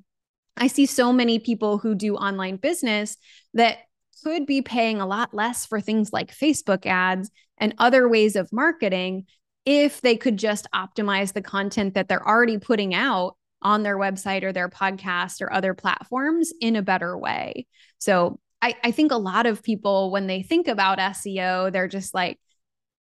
I 0.57 0.69
see 0.69 0.87
so 0.87 1.13
many 1.13 1.39
people 1.39 1.79
who 1.79 1.95
do 1.95 2.17
online 2.17 2.57
business 2.57 3.17
that 3.55 3.79
could 4.23 4.47
be 4.47 4.63
paying 4.63 5.01
a 5.01 5.07
lot 5.07 5.35
less 5.35 5.67
for 5.67 5.81
things 5.81 6.13
like 6.13 6.35
Facebook 6.35 6.87
ads 6.87 7.31
and 7.59 7.75
other 7.79 8.09
ways 8.09 8.37
of 8.37 8.53
marketing 8.53 9.27
if 9.65 10.01
they 10.01 10.17
could 10.17 10.37
just 10.37 10.67
optimize 10.75 11.33
the 11.33 11.43
content 11.43 11.95
that 11.95 12.09
they're 12.09 12.27
already 12.27 12.59
putting 12.59 12.95
out 12.95 13.37
on 13.63 13.83
their 13.83 13.99
website 13.99 14.43
or 14.43 14.53
their 14.53 14.69
podcast 14.69 15.43
or 15.43 15.53
other 15.53 15.75
platforms 15.75 16.53
in 16.61 16.77
a 16.77 16.83
better 16.83 17.19
way. 17.19 17.67
So 17.99 18.39
I, 18.63 18.75
I 18.83 18.91
think 18.91 19.13
a 19.13 19.17
lot 19.17 19.47
of 19.47 19.63
people, 19.63 20.11
when 20.11 20.27
they 20.27 20.43
think 20.43 20.69
about 20.69 20.99
SEO, 20.99 21.73
they're 21.73 21.89
just 21.89 22.15
like, 22.15 22.39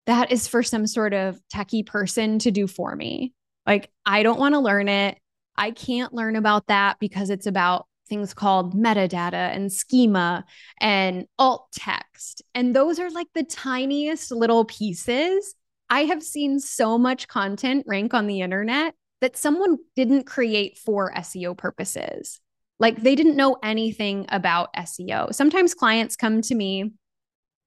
that 0.07 0.31
is 0.31 0.47
for 0.47 0.63
some 0.63 0.87
sort 0.87 1.15
of 1.15 1.41
techie 1.53 1.85
person 1.85 2.39
to 2.41 2.51
do 2.51 2.67
for 2.67 2.95
me. 2.95 3.33
Like, 3.67 3.91
I 4.05 4.23
don't 4.23 4.39
want 4.39 4.55
to 4.55 4.61
learn 4.61 4.89
it. 4.89 5.19
I 5.57 5.71
can't 5.73 6.13
learn 6.13 6.37
about 6.37 6.69
that 6.69 6.99
because 7.01 7.31
it's 7.31 7.47
about 7.47 7.87
things 8.09 8.35
called 8.35 8.75
metadata 8.75 9.33
and 9.55 9.73
schema 9.73 10.45
and 10.81 11.27
alt 11.39 11.69
text. 11.73 12.43
And 12.55 12.75
those 12.75 13.01
are 13.01 13.11
like 13.11 13.27
the 13.35 13.43
tiniest 13.43 14.31
little 14.31 14.65
pieces. 14.65 15.55
I 15.91 16.05
have 16.05 16.23
seen 16.23 16.61
so 16.61 16.99
much 16.99 17.27
content 17.27 17.85
rank 17.89 18.15
on 18.15 18.27
the 18.27 18.41
internet 18.41 18.95
that 19.21 19.37
someone 19.37 19.79
didn't 19.97 20.25
create 20.25 20.79
for 20.79 21.13
SEO 21.15 21.57
purposes. 21.57 22.41
Like 22.79 23.03
they 23.03 23.15
didn't 23.15 23.37
know 23.37 23.57
anything 23.63 24.27
about 24.29 24.73
SEO. 24.75 25.35
Sometimes 25.35 25.75
clients 25.75 26.17
come 26.17 26.43
to 26.43 26.55
me 26.55 26.93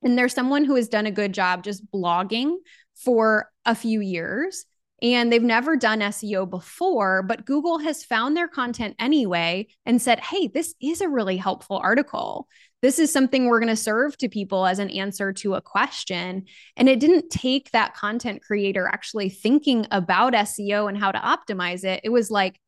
and 0.04 0.18
there's 0.18 0.34
someone 0.34 0.66
who 0.66 0.76
has 0.76 0.88
done 0.88 1.06
a 1.06 1.12
good 1.12 1.34
job 1.34 1.64
just 1.64 1.90
blogging 1.92 2.56
for 2.96 3.50
a 3.66 3.76
few 3.76 4.02
years 4.02 4.66
and 5.02 5.32
they've 5.32 5.42
never 5.42 5.78
done 5.78 6.02
SEO 6.02 6.50
before, 6.50 7.24
but 7.24 7.46
Google 7.46 7.80
has 7.80 8.04
found 8.04 8.36
their 8.36 8.48
content 8.48 8.96
anyway 9.00 9.68
and 9.86 10.02
said, 10.02 10.20
hey, 10.20 10.48
this 10.48 10.76
is 10.82 11.02
a 11.02 11.08
really 11.08 11.38
helpful 11.38 11.78
article. 11.78 12.48
This 12.82 13.00
is 13.00 13.12
something 13.12 13.46
we're 13.46 13.60
going 13.60 13.70
to 13.70 13.76
serve 13.76 14.18
to 14.18 14.30
people 14.30 14.66
as 14.66 14.80
an 14.80 14.90
answer 14.90 15.34
to 15.34 15.56
a 15.56 15.62
question. 15.62 16.46
And 16.76 16.90
it 16.90 17.00
didn't 17.00 17.30
take 17.30 17.72
that 17.72 17.94
content 17.94 18.42
creator 18.42 18.88
actually 18.88 19.30
thinking 19.30 19.86
about 19.92 20.34
SEO 20.34 20.88
and 20.90 20.98
how 20.98 21.12
to 21.12 21.20
optimize 21.20 21.84
it. 21.84 22.02
It 22.04 22.10
was 22.10 22.30
like 22.30 22.60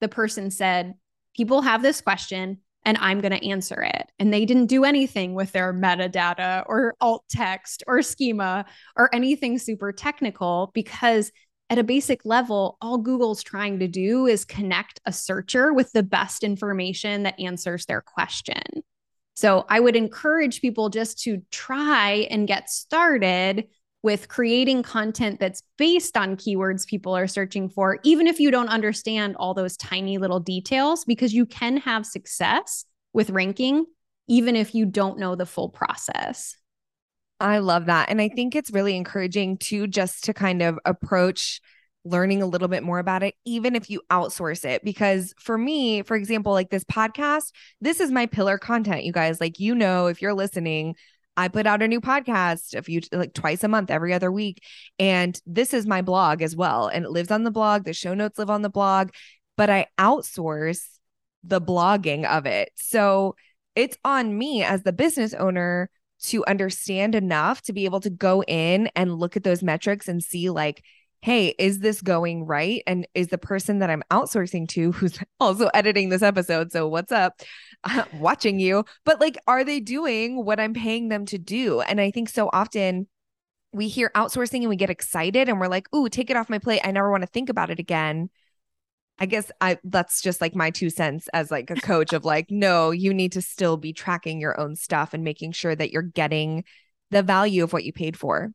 the 0.00 0.08
person 0.08 0.50
said, 0.50 0.94
people 1.40 1.62
have 1.62 1.80
this 1.80 2.02
question 2.02 2.58
and 2.84 2.98
I'm 2.98 3.22
going 3.22 3.32
to 3.32 3.48
answer 3.48 3.80
it. 3.80 4.12
And 4.18 4.30
they 4.30 4.44
didn't 4.44 4.66
do 4.66 4.84
anything 4.84 5.32
with 5.32 5.52
their 5.52 5.72
metadata 5.72 6.64
or 6.66 6.96
alt 7.00 7.24
text 7.30 7.82
or 7.86 8.02
schema 8.02 8.66
or 8.94 9.08
anything 9.14 9.58
super 9.58 9.90
technical 9.90 10.70
because 10.74 11.32
at 11.70 11.78
a 11.78 11.82
basic 11.82 12.26
level, 12.26 12.76
all 12.82 12.98
Google's 12.98 13.42
trying 13.42 13.78
to 13.78 13.88
do 13.88 14.26
is 14.26 14.44
connect 14.44 15.00
a 15.06 15.14
searcher 15.14 15.72
with 15.72 15.90
the 15.92 16.02
best 16.02 16.44
information 16.44 17.22
that 17.22 17.40
answers 17.40 17.86
their 17.86 18.02
question. 18.02 18.62
So 19.32 19.64
I 19.70 19.80
would 19.80 19.96
encourage 19.96 20.60
people 20.60 20.90
just 20.90 21.22
to 21.22 21.40
try 21.50 22.26
and 22.30 22.46
get 22.46 22.68
started 22.68 23.66
with 24.02 24.28
creating 24.28 24.82
content 24.82 25.38
that's 25.40 25.62
based 25.76 26.16
on 26.16 26.36
keywords 26.36 26.86
people 26.86 27.14
are 27.14 27.26
searching 27.26 27.68
for, 27.68 27.98
even 28.02 28.26
if 28.26 28.40
you 28.40 28.50
don't 28.50 28.68
understand 28.68 29.36
all 29.36 29.52
those 29.52 29.76
tiny 29.76 30.16
little 30.18 30.40
details, 30.40 31.04
because 31.04 31.34
you 31.34 31.44
can 31.44 31.76
have 31.76 32.06
success 32.06 32.84
with 33.12 33.30
ranking, 33.30 33.84
even 34.26 34.56
if 34.56 34.74
you 34.74 34.86
don't 34.86 35.18
know 35.18 35.34
the 35.34 35.44
full 35.44 35.68
process. 35.68 36.56
I 37.40 37.58
love 37.58 37.86
that. 37.86 38.10
And 38.10 38.20
I 38.20 38.28
think 38.28 38.54
it's 38.54 38.70
really 38.70 38.96
encouraging 38.96 39.58
to 39.58 39.86
just 39.86 40.24
to 40.24 40.34
kind 40.34 40.62
of 40.62 40.78
approach 40.84 41.60
learning 42.04 42.42
a 42.42 42.46
little 42.46 42.68
bit 42.68 42.82
more 42.82 42.98
about 42.98 43.22
it, 43.22 43.34
even 43.44 43.74
if 43.74 43.90
you 43.90 44.00
outsource 44.10 44.64
it. 44.64 44.82
Because 44.84 45.34
for 45.38 45.58
me, 45.58 46.02
for 46.02 46.16
example, 46.16 46.52
like 46.52 46.70
this 46.70 46.84
podcast, 46.84 47.52
this 47.80 48.00
is 48.00 48.10
my 48.10 48.26
pillar 48.26 48.58
content, 48.58 49.04
you 49.04 49.12
guys. 49.12 49.40
Like, 49.40 49.58
you 49.58 49.74
know, 49.74 50.06
if 50.06 50.22
you're 50.22 50.34
listening, 50.34 50.96
I 51.40 51.48
put 51.48 51.66
out 51.66 51.80
a 51.80 51.88
new 51.88 52.02
podcast 52.02 52.74
a 52.74 52.82
few 52.82 53.00
like 53.12 53.32
twice 53.32 53.64
a 53.64 53.68
month, 53.68 53.90
every 53.90 54.12
other 54.12 54.30
week. 54.30 54.62
And 54.98 55.40
this 55.46 55.72
is 55.72 55.86
my 55.86 56.02
blog 56.02 56.42
as 56.42 56.54
well. 56.54 56.88
And 56.88 57.04
it 57.06 57.10
lives 57.10 57.30
on 57.30 57.44
the 57.44 57.50
blog. 57.50 57.84
The 57.84 57.94
show 57.94 58.12
notes 58.12 58.38
live 58.38 58.50
on 58.50 58.60
the 58.60 58.68
blog, 58.68 59.08
but 59.56 59.70
I 59.70 59.86
outsource 59.98 60.82
the 61.42 61.60
blogging 61.60 62.26
of 62.26 62.44
it. 62.44 62.70
So 62.76 63.36
it's 63.74 63.96
on 64.04 64.36
me 64.36 64.62
as 64.62 64.82
the 64.82 64.92
business 64.92 65.32
owner 65.32 65.88
to 66.24 66.44
understand 66.44 67.14
enough 67.14 67.62
to 67.62 67.72
be 67.72 67.86
able 67.86 68.00
to 68.00 68.10
go 68.10 68.42
in 68.42 68.90
and 68.94 69.18
look 69.18 69.36
at 69.38 69.42
those 69.42 69.62
metrics 69.62 70.08
and 70.08 70.22
see 70.22 70.50
like 70.50 70.84
hey, 71.22 71.54
is 71.58 71.80
this 71.80 72.00
going 72.00 72.46
right? 72.46 72.82
And 72.86 73.06
is 73.14 73.28
the 73.28 73.38
person 73.38 73.80
that 73.80 73.90
I'm 73.90 74.02
outsourcing 74.10 74.68
to, 74.68 74.92
who's 74.92 75.18
also 75.40 75.68
editing 75.74 76.08
this 76.08 76.22
episode, 76.22 76.72
so 76.72 76.88
what's 76.88 77.12
up, 77.12 77.40
watching 78.14 78.58
you, 78.58 78.84
but 79.04 79.20
like, 79.20 79.36
are 79.46 79.64
they 79.64 79.80
doing 79.80 80.44
what 80.44 80.60
I'm 80.60 80.74
paying 80.74 81.08
them 81.08 81.26
to 81.26 81.38
do? 81.38 81.80
And 81.80 82.00
I 82.00 82.10
think 82.10 82.28
so 82.28 82.48
often 82.52 83.06
we 83.72 83.88
hear 83.88 84.10
outsourcing 84.14 84.60
and 84.60 84.68
we 84.68 84.76
get 84.76 84.90
excited 84.90 85.48
and 85.48 85.60
we're 85.60 85.68
like, 85.68 85.92
ooh, 85.94 86.08
take 86.08 86.30
it 86.30 86.36
off 86.36 86.50
my 86.50 86.58
plate. 86.58 86.80
I 86.82 86.90
never 86.90 87.10
want 87.10 87.22
to 87.22 87.28
think 87.28 87.48
about 87.48 87.70
it 87.70 87.78
again. 87.78 88.30
I 89.18 89.26
guess 89.26 89.52
I 89.60 89.78
that's 89.84 90.22
just 90.22 90.40
like 90.40 90.54
my 90.54 90.70
two 90.70 90.88
cents 90.88 91.28
as 91.34 91.50
like 91.50 91.70
a 91.70 91.74
coach 91.74 92.14
of 92.14 92.24
like, 92.24 92.50
no, 92.50 92.90
you 92.90 93.12
need 93.12 93.32
to 93.32 93.42
still 93.42 93.76
be 93.76 93.92
tracking 93.92 94.40
your 94.40 94.58
own 94.58 94.74
stuff 94.74 95.12
and 95.12 95.22
making 95.22 95.52
sure 95.52 95.76
that 95.76 95.90
you're 95.90 96.00
getting 96.02 96.64
the 97.10 97.22
value 97.22 97.62
of 97.62 97.72
what 97.72 97.84
you 97.84 97.92
paid 97.92 98.16
for. 98.16 98.50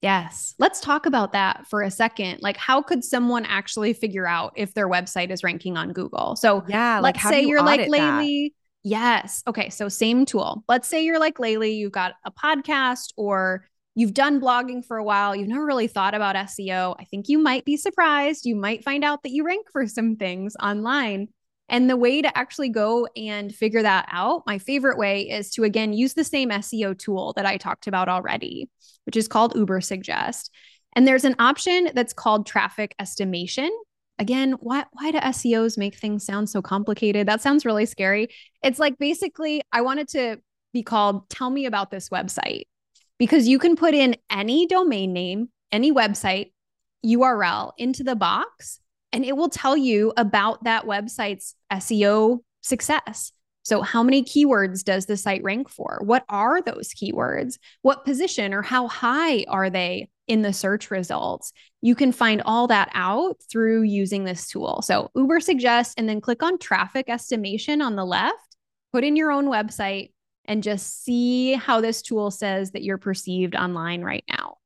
Yes. 0.00 0.54
Let's 0.58 0.80
talk 0.80 1.06
about 1.06 1.32
that 1.32 1.66
for 1.66 1.82
a 1.82 1.90
second. 1.90 2.38
Like, 2.40 2.56
how 2.56 2.82
could 2.82 3.02
someone 3.02 3.44
actually 3.44 3.92
figure 3.92 4.26
out 4.26 4.52
if 4.56 4.74
their 4.74 4.88
website 4.88 5.30
is 5.30 5.42
ranking 5.42 5.76
on 5.76 5.92
Google? 5.92 6.36
So, 6.36 6.64
yeah, 6.68 7.00
let's 7.00 7.22
say 7.22 7.42
you 7.42 7.48
you're 7.48 7.62
like 7.62 7.80
Layli. 7.80 8.52
Yes. 8.84 9.42
Okay. 9.46 9.70
So, 9.70 9.88
same 9.88 10.24
tool. 10.24 10.62
Let's 10.68 10.88
say 10.88 11.04
you're 11.04 11.18
like 11.18 11.38
Layli, 11.38 11.76
you've 11.76 11.92
got 11.92 12.14
a 12.24 12.30
podcast 12.30 13.12
or 13.16 13.66
you've 13.96 14.14
done 14.14 14.40
blogging 14.40 14.84
for 14.84 14.96
a 14.96 15.04
while, 15.04 15.34
you've 15.34 15.48
never 15.48 15.66
really 15.66 15.88
thought 15.88 16.14
about 16.14 16.36
SEO. 16.36 16.94
I 17.00 17.04
think 17.04 17.28
you 17.28 17.38
might 17.40 17.64
be 17.64 17.76
surprised. 17.76 18.46
You 18.46 18.54
might 18.54 18.84
find 18.84 19.02
out 19.02 19.24
that 19.24 19.32
you 19.32 19.44
rank 19.44 19.66
for 19.72 19.88
some 19.88 20.14
things 20.14 20.54
online. 20.62 21.28
And 21.68 21.88
the 21.88 21.96
way 21.96 22.22
to 22.22 22.38
actually 22.38 22.70
go 22.70 23.06
and 23.16 23.54
figure 23.54 23.82
that 23.82 24.08
out, 24.10 24.44
my 24.46 24.58
favorite 24.58 24.98
way 24.98 25.28
is 25.28 25.50
to 25.50 25.64
again 25.64 25.92
use 25.92 26.14
the 26.14 26.24
same 26.24 26.50
SEO 26.50 26.98
tool 26.98 27.32
that 27.36 27.46
I 27.46 27.56
talked 27.56 27.86
about 27.86 28.08
already, 28.08 28.68
which 29.04 29.16
is 29.16 29.28
called 29.28 29.54
Ubersuggest. 29.54 30.50
And 30.94 31.06
there's 31.06 31.24
an 31.24 31.36
option 31.38 31.90
that's 31.94 32.12
called 32.12 32.46
traffic 32.46 32.94
estimation. 32.98 33.70
Again, 34.18 34.52
why 34.60 34.84
why 34.92 35.10
do 35.10 35.18
SEOs 35.18 35.78
make 35.78 35.96
things 35.96 36.24
sound 36.24 36.48
so 36.48 36.62
complicated? 36.62 37.28
That 37.28 37.42
sounds 37.42 37.64
really 37.64 37.86
scary. 37.86 38.28
It's 38.62 38.78
like 38.78 38.98
basically 38.98 39.62
I 39.70 39.82
wanted 39.82 40.08
to 40.08 40.38
be 40.72 40.82
called 40.82 41.28
tell 41.28 41.50
me 41.50 41.66
about 41.66 41.90
this 41.90 42.08
website 42.08 42.64
because 43.18 43.46
you 43.46 43.58
can 43.58 43.76
put 43.76 43.94
in 43.94 44.16
any 44.30 44.66
domain 44.66 45.12
name, 45.12 45.50
any 45.70 45.92
website 45.92 46.52
URL 47.04 47.72
into 47.78 48.02
the 48.02 48.16
box 48.16 48.80
and 49.12 49.24
it 49.24 49.36
will 49.36 49.48
tell 49.48 49.76
you 49.76 50.12
about 50.16 50.64
that 50.64 50.84
website's 50.84 51.54
SEO 51.72 52.40
success. 52.62 53.32
So, 53.62 53.82
how 53.82 54.02
many 54.02 54.22
keywords 54.22 54.82
does 54.82 55.06
the 55.06 55.16
site 55.16 55.42
rank 55.42 55.68
for? 55.68 56.00
What 56.02 56.24
are 56.28 56.62
those 56.62 56.88
keywords? 56.94 57.58
What 57.82 58.04
position 58.04 58.54
or 58.54 58.62
how 58.62 58.88
high 58.88 59.44
are 59.48 59.68
they 59.68 60.08
in 60.26 60.42
the 60.42 60.52
search 60.52 60.90
results? 60.90 61.52
You 61.82 61.94
can 61.94 62.12
find 62.12 62.42
all 62.46 62.66
that 62.68 62.88
out 62.94 63.36
through 63.50 63.82
using 63.82 64.24
this 64.24 64.48
tool. 64.48 64.80
So, 64.82 65.10
Ubersuggest, 65.16 65.94
and 65.98 66.08
then 66.08 66.20
click 66.20 66.42
on 66.42 66.58
traffic 66.58 67.10
estimation 67.10 67.82
on 67.82 67.96
the 67.96 68.06
left, 68.06 68.56
put 68.92 69.04
in 69.04 69.16
your 69.16 69.30
own 69.30 69.46
website, 69.46 70.12
and 70.46 70.62
just 70.62 71.04
see 71.04 71.52
how 71.52 71.80
this 71.80 72.00
tool 72.00 72.30
says 72.30 72.70
that 72.70 72.82
you're 72.82 72.98
perceived 72.98 73.54
online 73.54 74.02
right 74.02 74.24
now. 74.30 74.57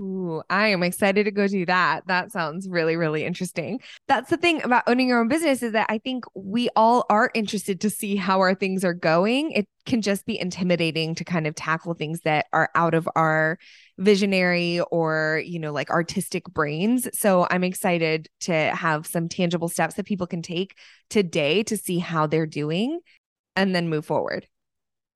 Ooh, 0.00 0.42
I 0.48 0.68
am 0.68 0.82
excited 0.82 1.24
to 1.24 1.30
go 1.30 1.46
do 1.46 1.66
that. 1.66 2.06
That 2.06 2.32
sounds 2.32 2.66
really, 2.66 2.96
really 2.96 3.22
interesting. 3.22 3.80
That's 4.08 4.30
the 4.30 4.38
thing 4.38 4.62
about 4.62 4.84
owning 4.86 5.08
your 5.08 5.20
own 5.20 5.28
business 5.28 5.62
is 5.62 5.72
that 5.72 5.88
I 5.90 5.98
think 5.98 6.24
we 6.34 6.70
all 6.74 7.04
are 7.10 7.30
interested 7.34 7.82
to 7.82 7.90
see 7.90 8.16
how 8.16 8.40
our 8.40 8.54
things 8.54 8.82
are 8.82 8.94
going. 8.94 9.50
It 9.50 9.68
can 9.84 10.00
just 10.00 10.24
be 10.24 10.40
intimidating 10.40 11.14
to 11.16 11.24
kind 11.24 11.46
of 11.46 11.54
tackle 11.54 11.92
things 11.92 12.20
that 12.22 12.46
are 12.54 12.70
out 12.74 12.94
of 12.94 13.10
our 13.14 13.58
visionary 13.98 14.80
or, 14.90 15.42
you 15.44 15.58
know, 15.58 15.72
like 15.72 15.90
artistic 15.90 16.44
brains. 16.44 17.06
So 17.12 17.46
I'm 17.50 17.64
excited 17.64 18.28
to 18.42 18.54
have 18.54 19.06
some 19.06 19.28
tangible 19.28 19.68
steps 19.68 19.96
that 19.96 20.06
people 20.06 20.26
can 20.26 20.40
take 20.40 20.78
today 21.10 21.62
to 21.64 21.76
see 21.76 21.98
how 21.98 22.26
they're 22.26 22.46
doing 22.46 23.00
and 23.54 23.74
then 23.74 23.90
move 23.90 24.06
forward. 24.06 24.46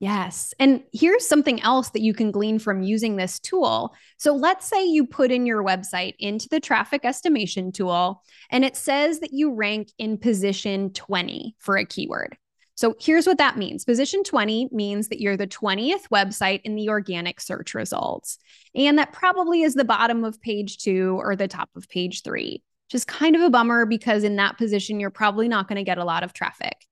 Yes. 0.01 0.53
And 0.59 0.83
here's 0.93 1.27
something 1.27 1.63
else 1.63 1.91
that 1.91 2.03
you 2.03 2.13
can 2.15 2.31
glean 2.31 2.59
from 2.59 2.83
using 2.83 3.17
this 3.17 3.39
tool. 3.39 3.95
So 4.19 4.35
let's 4.35 4.67
say 4.67 4.85
you 4.85 5.07
put 5.07 5.31
in 5.31 5.47
your 5.47 5.63
website 5.63 6.15
into 6.19 6.49
the 6.49 6.61
traffic 6.61 7.05
estimation 7.05 7.73
tool 7.73 8.23
and 8.51 8.65
it 8.65 8.77
says 8.77 9.21
that 9.21 9.33
you 9.33 9.55
rank 9.55 9.89
in 9.97 10.19
position 10.19 10.93
20 10.93 11.55
for 11.59 11.77
a 11.77 11.87
keyword. 11.87 12.37
So 12.77 12.97
here's 12.99 13.27
what 13.27 13.39
that 13.39 13.57
means. 13.57 13.85
Position 13.85 14.25
20 14.25 14.71
means 14.73 15.09
that 15.09 15.21
you're 15.21 15.37
the 15.37 15.47
20th 15.47 16.09
website 16.13 16.61
in 16.65 16.75
the 16.75 16.89
organic 16.89 17.41
search 17.41 17.73
results. 17.73 18.39
And 18.75 18.99
that 18.99 19.13
probably 19.13 19.63
is 19.63 19.75
the 19.75 19.85
bottom 19.85 20.25
of 20.25 20.41
page 20.41 20.79
two 20.79 21.17
or 21.21 21.37
the 21.37 21.47
top 21.47 21.71
of 21.77 21.89
page 21.89 22.23
three, 22.23 22.63
which 22.89 22.95
is 22.95 23.05
kind 23.05 23.37
of 23.37 23.43
a 23.43 23.51
bummer 23.51 23.87
because 23.87 24.25
in 24.25 24.37
that 24.37 24.59
position, 24.59 24.99
you're 24.99 25.11
probably 25.11 25.47
not 25.47 25.69
going 25.69 25.77
to 25.77 25.85
get 25.85 25.99
a 25.99 26.05
lot 26.05 26.25
of 26.25 26.33
traffic. 26.33 26.85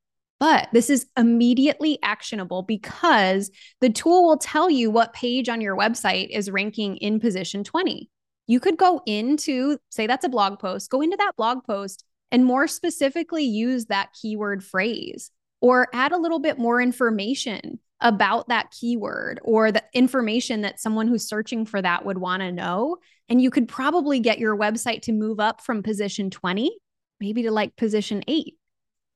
But 0.43 0.71
this 0.73 0.91
is 0.91 1.07
immediately 1.17 2.01
actionable 2.03 2.63
because 2.63 3.49
the 3.81 3.91
tool 3.91 4.25
will 4.25 4.39
tell 4.39 4.69
you 4.69 4.91
what 4.91 5.13
page 5.13 5.49
on 5.49 5.61
your 5.61 5.77
website 5.77 6.31
is 6.31 6.51
ranking 6.51 6.97
in 6.97 7.21
position 7.21 7.63
20. 7.63 8.11
you 8.49 8.59
could 8.59 8.77
go 8.77 9.03
into, 9.07 9.79
say 9.93 10.09
that's 10.09 10.25
a 10.25 10.29
blog 10.29 10.59
post, 10.59 10.91
go 10.91 11.01
into 11.01 11.17
that 11.17 11.37
blog 11.37 11.63
post 11.63 12.03
and 12.33 12.45
more 12.45 12.67
specifically 12.67 13.45
use 13.45 13.85
that 13.85 14.09
keyword 14.21 14.65
phrase 14.65 15.31
or 15.61 15.87
add 15.93 16.11
a 16.11 16.19
little 16.19 16.41
bit 16.41 16.59
more 16.59 16.83
information 16.83 17.79
about 18.01 18.49
that 18.49 18.73
keyword 18.73 19.39
or 19.45 19.71
the 19.71 19.85
information 19.95 20.63
that 20.63 20.81
someone 20.81 21.07
who's 21.07 21.29
searching 21.29 21.65
for 21.65 21.81
that 21.81 22.05
would 22.05 22.19
want 22.19 22.41
to 22.43 22.51
know. 22.51 22.97
And 23.29 23.41
you 23.41 23.53
could 23.53 23.69
probably 23.69 24.19
get 24.19 24.41
your 24.41 24.57
website 24.57 25.03
to 25.03 25.13
move 25.13 25.39
up 25.39 25.61
from 25.61 25.85
position 25.85 26.31
20, 26.31 26.77
maybe 27.21 27.45
to 27.45 27.53
like 27.53 27.77
position 27.77 28.25
eight. 28.27 28.57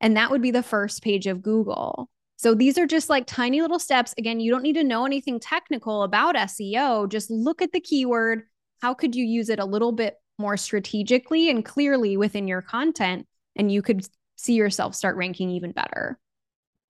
And 0.00 0.16
that 0.16 0.30
would 0.30 0.42
be 0.42 0.50
the 0.50 0.62
first 0.62 1.02
page 1.02 1.26
of 1.26 1.42
Google. 1.42 2.08
So 2.36 2.54
these 2.54 2.76
are 2.76 2.86
just 2.86 3.08
like 3.08 3.26
tiny 3.26 3.62
little 3.62 3.78
steps. 3.78 4.14
Again, 4.18 4.40
you 4.40 4.50
don't 4.50 4.62
need 4.62 4.74
to 4.74 4.84
know 4.84 5.06
anything 5.06 5.40
technical 5.40 6.02
about 6.02 6.36
SEO. 6.36 7.08
Just 7.08 7.30
look 7.30 7.62
at 7.62 7.72
the 7.72 7.80
keyword. 7.80 8.42
How 8.82 8.92
could 8.92 9.14
you 9.16 9.24
use 9.24 9.48
it 9.48 9.58
a 9.58 9.64
little 9.64 9.92
bit 9.92 10.16
more 10.38 10.58
strategically 10.58 11.48
and 11.48 11.64
clearly 11.64 12.16
within 12.16 12.46
your 12.46 12.60
content? 12.60 13.26
And 13.56 13.72
you 13.72 13.80
could 13.80 14.06
see 14.36 14.52
yourself 14.52 14.94
start 14.94 15.16
ranking 15.16 15.50
even 15.50 15.72
better. 15.72 16.18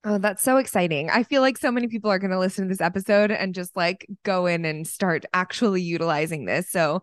Oh, 0.02 0.18
that's 0.18 0.42
so 0.42 0.56
exciting. 0.56 1.10
I 1.10 1.22
feel 1.22 1.42
like 1.42 1.58
so 1.58 1.70
many 1.70 1.88
people 1.88 2.10
are 2.10 2.18
going 2.18 2.30
to 2.30 2.38
listen 2.38 2.64
to 2.64 2.68
this 2.68 2.80
episode 2.80 3.30
and 3.30 3.54
just 3.54 3.76
like 3.76 4.06
go 4.24 4.46
in 4.46 4.64
and 4.64 4.86
start 4.86 5.24
actually 5.32 5.82
utilizing 5.82 6.44
this. 6.44 6.70
So 6.70 7.02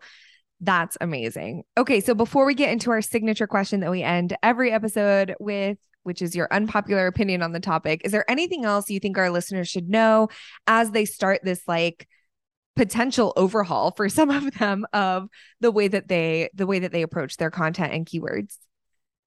that's 0.60 0.96
amazing. 1.00 1.64
Okay, 1.76 2.00
so 2.00 2.14
before 2.14 2.46
we 2.46 2.54
get 2.54 2.70
into 2.70 2.90
our 2.90 3.02
signature 3.02 3.46
question 3.46 3.80
that 3.80 3.90
we 3.90 4.02
end 4.02 4.36
every 4.42 4.70
episode 4.72 5.34
with, 5.38 5.76
which 6.04 6.22
is 6.22 6.36
your 6.36 6.48
unpopular 6.52 7.06
opinion 7.06 7.42
on 7.42 7.52
the 7.52 7.60
topic, 7.60 8.02
is 8.04 8.12
there 8.12 8.30
anything 8.30 8.64
else 8.64 8.88
you 8.88 9.00
think 9.00 9.18
our 9.18 9.30
listeners 9.30 9.68
should 9.68 9.88
know 9.88 10.28
as 10.66 10.90
they 10.92 11.04
start 11.04 11.40
this 11.42 11.62
like 11.66 12.06
potential 12.76 13.32
overhaul 13.36 13.90
for 13.92 14.08
some 14.08 14.30
of 14.30 14.52
them 14.58 14.86
of 14.92 15.28
the 15.60 15.70
way 15.70 15.88
that 15.88 16.08
they 16.08 16.50
the 16.54 16.66
way 16.66 16.78
that 16.78 16.92
they 16.92 17.02
approach 17.02 17.36
their 17.36 17.50
content 17.50 17.92
and 17.92 18.06
keywords? 18.06 18.56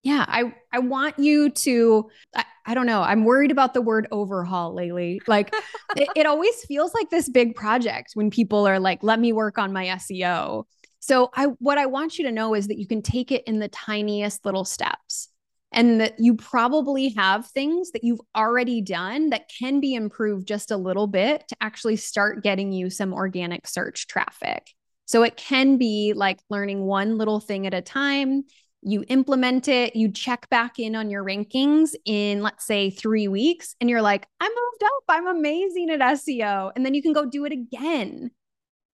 Yeah, 0.03 0.23
I 0.27 0.53
I 0.71 0.79
want 0.79 1.19
you 1.19 1.49
to 1.49 2.09
I, 2.35 2.45
I 2.65 2.73
don't 2.73 2.85
know, 2.85 3.01
I'm 3.01 3.25
worried 3.25 3.51
about 3.51 3.73
the 3.73 3.81
word 3.81 4.07
overhaul 4.11 4.73
lately. 4.73 5.21
Like 5.27 5.53
it, 5.97 6.07
it 6.15 6.25
always 6.25 6.63
feels 6.65 6.93
like 6.93 7.09
this 7.09 7.29
big 7.29 7.55
project 7.55 8.11
when 8.13 8.29
people 8.29 8.67
are 8.67 8.79
like 8.79 9.03
let 9.03 9.19
me 9.19 9.33
work 9.33 9.57
on 9.57 9.73
my 9.73 9.85
SEO. 9.87 10.63
So 10.99 11.29
I 11.33 11.45
what 11.59 11.77
I 11.77 11.87
want 11.87 12.17
you 12.17 12.25
to 12.25 12.31
know 12.31 12.53
is 12.53 12.67
that 12.67 12.77
you 12.77 12.87
can 12.87 13.01
take 13.01 13.31
it 13.31 13.43
in 13.47 13.59
the 13.59 13.67
tiniest 13.69 14.45
little 14.45 14.65
steps 14.65 15.29
and 15.71 15.99
that 15.99 16.15
you 16.17 16.35
probably 16.35 17.09
have 17.09 17.47
things 17.47 17.91
that 17.91 18.03
you've 18.03 18.21
already 18.35 18.81
done 18.81 19.29
that 19.31 19.49
can 19.59 19.79
be 19.79 19.95
improved 19.95 20.47
just 20.47 20.71
a 20.71 20.77
little 20.77 21.07
bit 21.07 21.47
to 21.49 21.57
actually 21.61 21.97
start 21.97 22.43
getting 22.43 22.71
you 22.71 22.89
some 22.89 23.13
organic 23.13 23.67
search 23.67 24.07
traffic. 24.07 24.73
So 25.05 25.23
it 25.23 25.37
can 25.37 25.77
be 25.77 26.13
like 26.15 26.39
learning 26.49 26.83
one 26.83 27.17
little 27.17 27.39
thing 27.39 27.67
at 27.67 27.73
a 27.73 27.81
time. 27.81 28.43
You 28.81 29.03
implement 29.07 29.67
it, 29.67 29.95
you 29.95 30.11
check 30.11 30.49
back 30.49 30.79
in 30.79 30.95
on 30.95 31.09
your 31.09 31.23
rankings 31.23 31.95
in, 32.05 32.41
let's 32.41 32.65
say, 32.65 32.89
three 32.89 33.27
weeks, 33.27 33.75
and 33.81 33.89
you're 33.89 34.01
like, 34.01 34.27
I 34.39 34.47
moved 34.47 34.83
up. 34.83 35.03
I'm 35.09 35.27
amazing 35.27 35.89
at 35.89 35.99
SEO. 35.99 36.71
And 36.75 36.85
then 36.85 36.93
you 36.93 37.01
can 37.01 37.13
go 37.13 37.25
do 37.25 37.45
it 37.45 37.51
again 37.51 38.31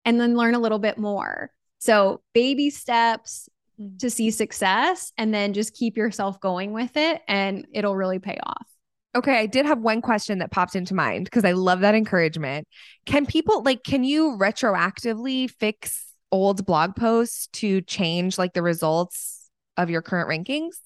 and 0.05 0.19
then 0.19 0.37
learn 0.37 0.55
a 0.55 0.59
little 0.59 0.79
bit 0.79 0.97
more. 0.97 1.51
So, 1.79 2.21
baby 2.33 2.69
steps 2.69 3.49
mm. 3.81 3.99
to 3.99 4.09
see 4.09 4.31
success, 4.31 5.11
and 5.17 5.33
then 5.33 5.53
just 5.53 5.73
keep 5.73 5.97
yourself 5.97 6.39
going 6.39 6.71
with 6.73 6.95
it, 6.95 7.21
and 7.27 7.67
it'll 7.73 7.95
really 7.95 8.19
pay 8.19 8.37
off. 8.43 8.67
Okay, 9.13 9.39
I 9.39 9.45
did 9.45 9.65
have 9.65 9.79
one 9.79 10.01
question 10.01 10.39
that 10.39 10.51
popped 10.51 10.75
into 10.75 10.93
mind 10.93 11.25
because 11.25 11.43
I 11.43 11.51
love 11.51 11.81
that 11.81 11.95
encouragement. 11.95 12.67
Can 13.05 13.25
people 13.25 13.61
like 13.63 13.83
can 13.83 14.05
you 14.05 14.37
retroactively 14.39 15.49
fix 15.49 16.05
old 16.31 16.65
blog 16.65 16.95
posts 16.95 17.47
to 17.47 17.81
change 17.81 18.37
like 18.37 18.53
the 18.53 18.61
results 18.61 19.49
of 19.75 19.89
your 19.89 20.01
current 20.01 20.29
rankings? 20.29 20.77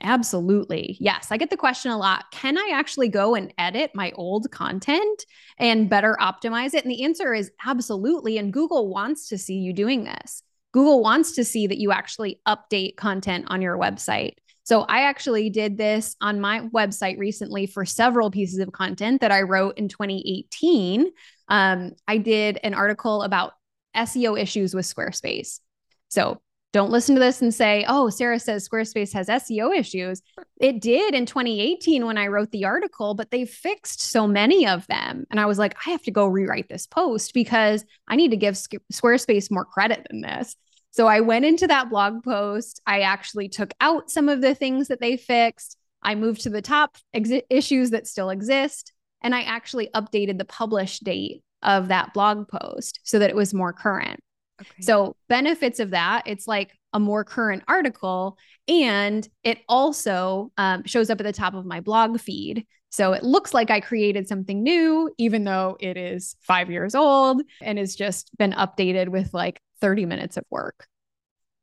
Absolutely. 0.00 0.96
Yes. 1.00 1.28
I 1.30 1.36
get 1.36 1.50
the 1.50 1.56
question 1.56 1.90
a 1.90 1.98
lot. 1.98 2.24
Can 2.32 2.58
I 2.58 2.72
actually 2.74 3.08
go 3.08 3.34
and 3.34 3.54
edit 3.58 3.92
my 3.94 4.12
old 4.16 4.50
content 4.50 5.24
and 5.58 5.88
better 5.88 6.16
optimize 6.20 6.74
it? 6.74 6.84
And 6.84 6.90
the 6.90 7.04
answer 7.04 7.32
is 7.32 7.50
absolutely. 7.64 8.38
And 8.38 8.52
Google 8.52 8.88
wants 8.88 9.28
to 9.28 9.38
see 9.38 9.54
you 9.54 9.72
doing 9.72 10.04
this. 10.04 10.42
Google 10.74 11.00
wants 11.00 11.30
to 11.36 11.44
see 11.44 11.68
that 11.68 11.78
you 11.78 11.92
actually 11.92 12.40
update 12.48 12.96
content 12.96 13.44
on 13.46 13.62
your 13.62 13.78
website. 13.78 14.34
So 14.64 14.80
I 14.80 15.02
actually 15.02 15.48
did 15.48 15.78
this 15.78 16.16
on 16.20 16.40
my 16.40 16.62
website 16.74 17.16
recently 17.16 17.66
for 17.66 17.84
several 17.84 18.28
pieces 18.28 18.58
of 18.58 18.72
content 18.72 19.20
that 19.20 19.30
I 19.30 19.42
wrote 19.42 19.78
in 19.78 19.86
2018. 19.86 21.12
Um, 21.46 21.92
I 22.08 22.18
did 22.18 22.58
an 22.64 22.74
article 22.74 23.22
about 23.22 23.52
SEO 23.96 24.36
issues 24.36 24.74
with 24.74 24.84
Squarespace. 24.84 25.60
So 26.08 26.40
don't 26.72 26.90
listen 26.90 27.14
to 27.14 27.20
this 27.20 27.40
and 27.40 27.54
say, 27.54 27.84
oh, 27.86 28.10
Sara 28.10 28.40
says 28.40 28.68
Squarespace 28.68 29.12
has 29.12 29.28
SEO 29.28 29.72
issues. 29.78 30.22
It 30.60 30.80
did 30.80 31.14
in 31.14 31.24
2018 31.24 32.04
when 32.04 32.18
I 32.18 32.26
wrote 32.26 32.50
the 32.50 32.64
article, 32.64 33.14
but 33.14 33.30
they 33.30 33.44
fixed 33.44 34.02
so 34.02 34.26
many 34.26 34.66
of 34.66 34.84
them. 34.88 35.24
And 35.30 35.38
I 35.38 35.46
was 35.46 35.56
like, 35.56 35.76
I 35.86 35.90
have 35.90 36.02
to 36.02 36.10
go 36.10 36.26
rewrite 36.26 36.68
this 36.68 36.88
post 36.88 37.32
because 37.32 37.84
I 38.08 38.16
need 38.16 38.32
to 38.32 38.36
give 38.36 38.56
Squarespace 38.56 39.52
more 39.52 39.64
credit 39.64 40.04
than 40.10 40.20
this. 40.20 40.56
So 40.94 41.08
I 41.08 41.22
went 41.22 41.44
into 41.44 41.66
that 41.66 41.90
blog 41.90 42.22
post. 42.22 42.80
I 42.86 43.00
actually 43.00 43.48
took 43.48 43.74
out 43.80 44.12
some 44.12 44.28
of 44.28 44.40
the 44.40 44.54
things 44.54 44.86
that 44.86 45.00
they 45.00 45.16
fixed. 45.16 45.76
I 46.04 46.14
moved 46.14 46.42
to 46.42 46.50
the 46.50 46.62
top 46.62 46.96
ex- 47.12 47.42
issues 47.50 47.90
that 47.90 48.06
still 48.06 48.30
exist. 48.30 48.92
And 49.20 49.34
I 49.34 49.42
actually 49.42 49.88
updated 49.92 50.38
the 50.38 50.44
publish 50.44 51.00
date 51.00 51.42
of 51.62 51.88
that 51.88 52.14
blog 52.14 52.46
post 52.46 53.00
so 53.02 53.18
that 53.18 53.28
it 53.28 53.34
was 53.34 53.52
more 53.52 53.72
current. 53.72 54.20
Okay. 54.60 54.82
So, 54.82 55.16
benefits 55.28 55.80
of 55.80 55.90
that, 55.90 56.22
it's 56.26 56.46
like 56.46 56.70
a 56.92 57.00
more 57.00 57.24
current 57.24 57.64
article 57.66 58.38
and 58.68 59.28
it 59.42 59.58
also 59.68 60.52
um, 60.56 60.84
shows 60.84 61.10
up 61.10 61.18
at 61.18 61.24
the 61.24 61.32
top 61.32 61.54
of 61.54 61.66
my 61.66 61.80
blog 61.80 62.20
feed. 62.20 62.66
So, 62.90 63.14
it 63.14 63.24
looks 63.24 63.52
like 63.52 63.68
I 63.68 63.80
created 63.80 64.28
something 64.28 64.62
new, 64.62 65.12
even 65.18 65.42
though 65.42 65.76
it 65.80 65.96
is 65.96 66.36
five 66.42 66.70
years 66.70 66.94
old 66.94 67.42
and 67.60 67.78
has 67.78 67.96
just 67.96 68.30
been 68.38 68.52
updated 68.52 69.08
with 69.08 69.34
like 69.34 69.60
30 69.84 70.06
minutes 70.06 70.38
of 70.38 70.44
work. 70.48 70.86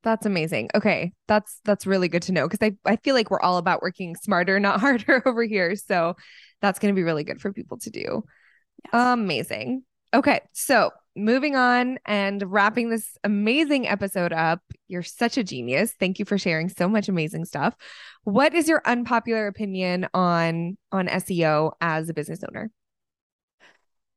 That's 0.04 0.28
amazing. 0.28 0.70
Okay. 0.76 1.12
That's 1.28 1.60
that's 1.66 1.88
really 1.88 2.08
good 2.08 2.22
to 2.24 2.32
know 2.32 2.48
because 2.48 2.60
I, 2.62 2.76
I 2.86 2.98
feel 2.98 3.16
like 3.16 3.32
we're 3.32 3.42
all 3.42 3.58
about 3.58 3.82
working 3.82 4.16
smarter, 4.16 4.60
not 4.60 4.80
harder 4.80 5.24
over 5.26 5.44
here. 5.44 5.76
So 5.76 6.16
that's 6.62 6.78
gonna 6.78 6.94
be 6.94 7.02
really 7.02 7.24
good 7.24 7.42
for 7.42 7.52
people 7.52 7.80
to 7.80 7.90
do. 7.90 8.24
Yes. 8.84 8.94
Amazing. 8.94 9.86
Okay. 10.14 10.42
So 10.52 10.92
moving 11.16 11.56
on 11.56 11.98
and 12.06 12.44
wrapping 12.46 12.92
this 12.92 13.18
amazing 13.24 13.88
episode 13.88 14.34
up. 14.34 14.62
You're 14.88 15.02
such 15.02 15.40
a 15.40 15.44
genius. 15.44 15.96
Thank 16.00 16.20
you 16.20 16.26
for 16.26 16.38
sharing 16.38 16.70
so 16.70 16.88
much 16.88 17.10
amazing 17.10 17.46
stuff. 17.46 17.76
What 18.24 18.54
is 18.54 18.70
your 18.70 18.84
unpopular 18.86 19.48
opinion 19.48 20.08
on 20.14 20.78
on 20.92 21.08
SEO 21.08 21.72
as 21.82 22.08
a 22.08 22.14
business 22.14 22.42
owner? 22.48 22.70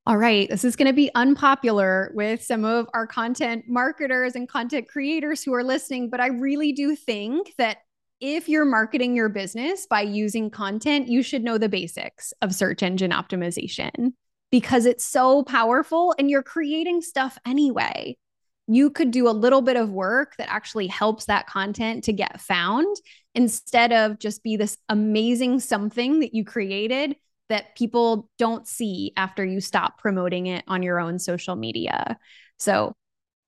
All 0.06 0.18
right, 0.18 0.50
this 0.50 0.64
is 0.64 0.76
going 0.76 0.88
to 0.88 0.92
be 0.92 1.10
unpopular 1.14 2.12
with 2.14 2.42
some 2.42 2.66
of 2.66 2.86
our 2.92 3.06
content 3.06 3.64
marketers 3.66 4.34
and 4.34 4.46
content 4.46 4.86
creators 4.86 5.42
who 5.42 5.54
are 5.54 5.64
listening, 5.64 6.10
but 6.10 6.20
I 6.20 6.26
really 6.26 6.72
do 6.72 6.94
think 6.94 7.54
that 7.56 7.78
if 8.20 8.46
you're 8.46 8.66
marketing 8.66 9.16
your 9.16 9.30
business 9.30 9.86
by 9.86 10.02
using 10.02 10.50
content, 10.50 11.08
you 11.08 11.22
should 11.22 11.42
know 11.42 11.56
the 11.56 11.70
basics 11.70 12.34
of 12.42 12.54
search 12.54 12.82
engine 12.82 13.12
optimization 13.12 14.12
because 14.50 14.84
it's 14.84 15.06
so 15.06 15.42
powerful 15.42 16.14
and 16.18 16.28
you're 16.28 16.42
creating 16.42 17.00
stuff 17.00 17.38
anyway. 17.46 18.18
You 18.66 18.90
could 18.90 19.10
do 19.10 19.26
a 19.26 19.30
little 19.30 19.62
bit 19.62 19.76
of 19.78 19.90
work 19.90 20.36
that 20.36 20.52
actually 20.52 20.86
helps 20.86 21.24
that 21.26 21.46
content 21.46 22.04
to 22.04 22.12
get 22.12 22.42
found 22.42 22.94
instead 23.34 23.90
of 23.90 24.18
just 24.18 24.42
be 24.42 24.56
this 24.56 24.76
amazing 24.90 25.60
something 25.60 26.20
that 26.20 26.34
you 26.34 26.44
created 26.44 27.16
that 27.48 27.76
people 27.76 28.30
don't 28.38 28.66
see 28.66 29.12
after 29.16 29.44
you 29.44 29.61
stop 29.61 29.98
promoting 29.98 30.46
it 30.46 30.64
on 30.66 30.83
your 30.83 30.98
own 30.98 31.18
social 31.18 31.57
media. 31.57 32.18
So, 32.59 32.94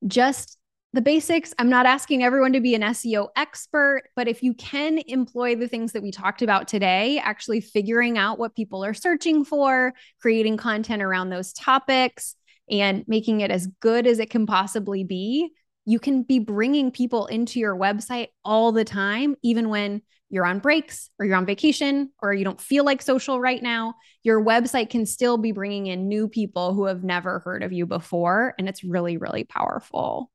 just 0.07 0.59
the 0.97 1.03
basics. 1.03 1.53
I'm 1.59 1.69
not 1.69 1.85
asking 1.85 2.25
everyone 2.25 2.55
to 2.55 2.61
be 2.61 2.75
an 2.75 2.81
SEO 2.81 3.29
expert, 3.37 4.05
but 4.17 4.29
if 4.29 4.43
you 4.43 4.55
can 4.55 4.99
employ 5.07 5.55
the 5.55 5.69
things 5.69 5.93
that 5.93 6.03
we 6.03 6.11
talked 6.11 6.41
about 6.41 6.69
today, 6.69 7.21
actually 7.23 7.61
figuring 7.61 8.17
out 8.17 8.39
what 8.39 8.57
people 8.57 8.83
are 8.83 8.95
searching 8.95 9.45
for, 9.45 9.93
creating 10.23 10.57
content 10.57 11.03
around 11.03 11.29
those 11.29 11.53
topics, 11.53 12.35
and 12.71 13.05
making 13.07 13.43
it 13.43 13.51
as 13.51 13.67
good 13.81 14.07
as 14.07 14.19
it 14.19 14.31
can 14.31 14.47
possibly 14.47 15.05
be, 15.05 15.51
you 15.87 15.99
can 16.01 16.25
be 16.25 16.41
bringing 16.41 16.91
people 16.91 17.27
into 17.27 17.61
your 17.61 17.77
website 17.77 18.29
all 18.45 18.73
the 18.73 18.85
time, 18.85 19.37
even 19.43 19.69
when 19.69 20.03
you're 20.29 20.45
on 20.45 20.59
breaks 20.59 21.09
or 21.19 21.25
you're 21.25 21.37
on 21.37 21.47
vacation 21.47 22.11
or 22.21 22.35
you 22.35 22.45
don't 22.45 22.61
feel 22.61 22.85
like 22.85 23.01
social 23.01 23.41
right 23.41 23.63
now. 23.63 23.95
Your 24.25 24.45
website 24.45 24.91
can 24.91 25.07
still 25.07 25.39
be 25.39 25.53
bringing 25.53 25.87
in 25.87 26.09
new 26.09 26.29
people 26.29 26.75
who 26.75 26.87
have 26.87 27.05
never 27.05 27.39
heard 27.39 27.63
of 27.63 27.73
you 27.73 27.87
before. 27.87 28.53
And 28.59 28.69
it's 28.69 28.83
really, 28.83 29.17
really 29.17 29.45
powerful. 29.45 30.33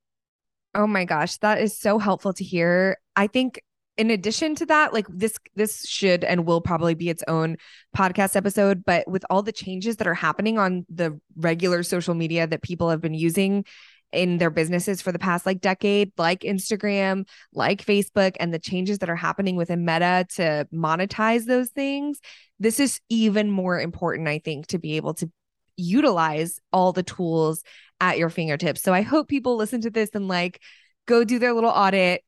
Oh 0.73 0.87
my 0.87 1.03
gosh, 1.03 1.35
that 1.37 1.59
is 1.59 1.77
so 1.77 1.99
helpful 1.99 2.31
to 2.33 2.43
hear. 2.45 2.97
I 3.17 3.27
think 3.27 3.61
in 3.97 4.09
addition 4.09 4.55
to 4.55 4.65
that, 4.67 4.93
like 4.93 5.05
this 5.09 5.37
this 5.55 5.85
should 5.85 6.23
and 6.23 6.45
will 6.45 6.61
probably 6.61 6.95
be 6.95 7.09
its 7.09 7.23
own 7.27 7.57
podcast 7.95 8.37
episode, 8.37 8.85
but 8.85 9.05
with 9.07 9.25
all 9.29 9.43
the 9.43 9.51
changes 9.51 9.97
that 9.97 10.07
are 10.07 10.13
happening 10.13 10.57
on 10.57 10.85
the 10.89 11.19
regular 11.35 11.83
social 11.83 12.15
media 12.15 12.47
that 12.47 12.61
people 12.61 12.89
have 12.89 13.01
been 13.01 13.13
using, 13.13 13.65
in 14.12 14.38
their 14.38 14.50
businesses 14.50 15.02
for 15.02 15.12
the 15.12 15.19
past 15.19 15.45
like 15.45 15.62
decade, 15.62 16.12
like 16.17 16.41
Instagram, 16.41 17.28
like 17.54 17.86
Facebook, 17.86 18.36
and 18.39 18.54
the 18.54 18.60
changes 18.60 19.00
that 19.00 19.10
are 19.10 19.15
happening 19.15 19.56
within 19.56 19.86
Meta 19.86 20.26
to 20.36 20.67
monetize 20.74 21.45
those 21.45 21.69
things, 21.69 22.19
this 22.60 22.80
is 22.80 23.00
even 23.10 23.50
more 23.50 23.80
important, 23.80 24.28
I 24.28 24.39
think, 24.39 24.67
to 24.67 24.78
be 24.78 24.97
able 24.97 25.13
to 25.15 25.32
utilize 25.78 26.60
all 26.71 26.93
the 26.93 27.04
tools 27.04 27.63
at 28.00 28.17
your 28.17 28.30
fingertips. 28.30 28.82
So 28.82 28.93
I 28.93 29.02
hope 29.02 29.28
people 29.28 29.56
listen 29.56 29.82
to 29.82 29.89
this 29.89 30.10
and 30.13 30.28
like 30.28 30.62
go 31.06 31.24
do 31.24 31.39
their 31.39 31.54
little 31.54 31.69
audit 31.69 32.24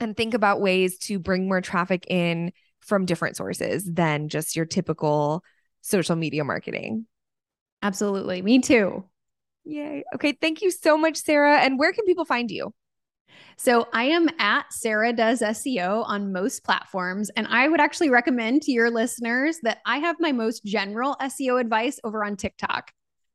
and 0.00 0.16
think 0.16 0.34
about 0.34 0.60
ways 0.60 0.98
to 0.98 1.18
bring 1.18 1.48
more 1.48 1.60
traffic 1.60 2.06
in 2.08 2.52
from 2.80 3.06
different 3.06 3.36
sources 3.36 3.88
than 3.90 4.28
just 4.28 4.56
your 4.56 4.66
typical 4.66 5.42
social 5.80 6.16
media 6.16 6.44
marketing. 6.44 7.06
Absolutely. 7.82 8.42
Me 8.42 8.60
too. 8.60 9.04
Yay. 9.66 10.04
Okay. 10.14 10.32
Thank 10.32 10.62
you 10.62 10.70
so 10.70 10.96
much, 10.96 11.16
Sara. 11.16 11.58
And 11.58 11.78
where 11.78 11.92
can 11.92 12.04
people 12.04 12.24
find 12.24 12.50
you? 12.50 12.72
So 13.58 13.88
I 13.92 14.04
am 14.04 14.28
at 14.38 14.72
Sara 14.72 15.12
Does 15.12 15.40
SEO 15.40 16.04
on 16.06 16.32
most 16.32 16.62
platforms. 16.62 17.30
And 17.30 17.46
I 17.48 17.68
would 17.68 17.80
actually 17.80 18.10
recommend 18.10 18.62
to 18.62 18.72
your 18.72 18.90
listeners 18.90 19.58
that 19.62 19.78
I 19.84 19.98
have 19.98 20.16
my 20.20 20.30
most 20.30 20.64
general 20.64 21.16
SEO 21.20 21.60
advice 21.60 21.98
over 22.04 22.24
on 22.24 22.36
TikTok. 22.36 22.92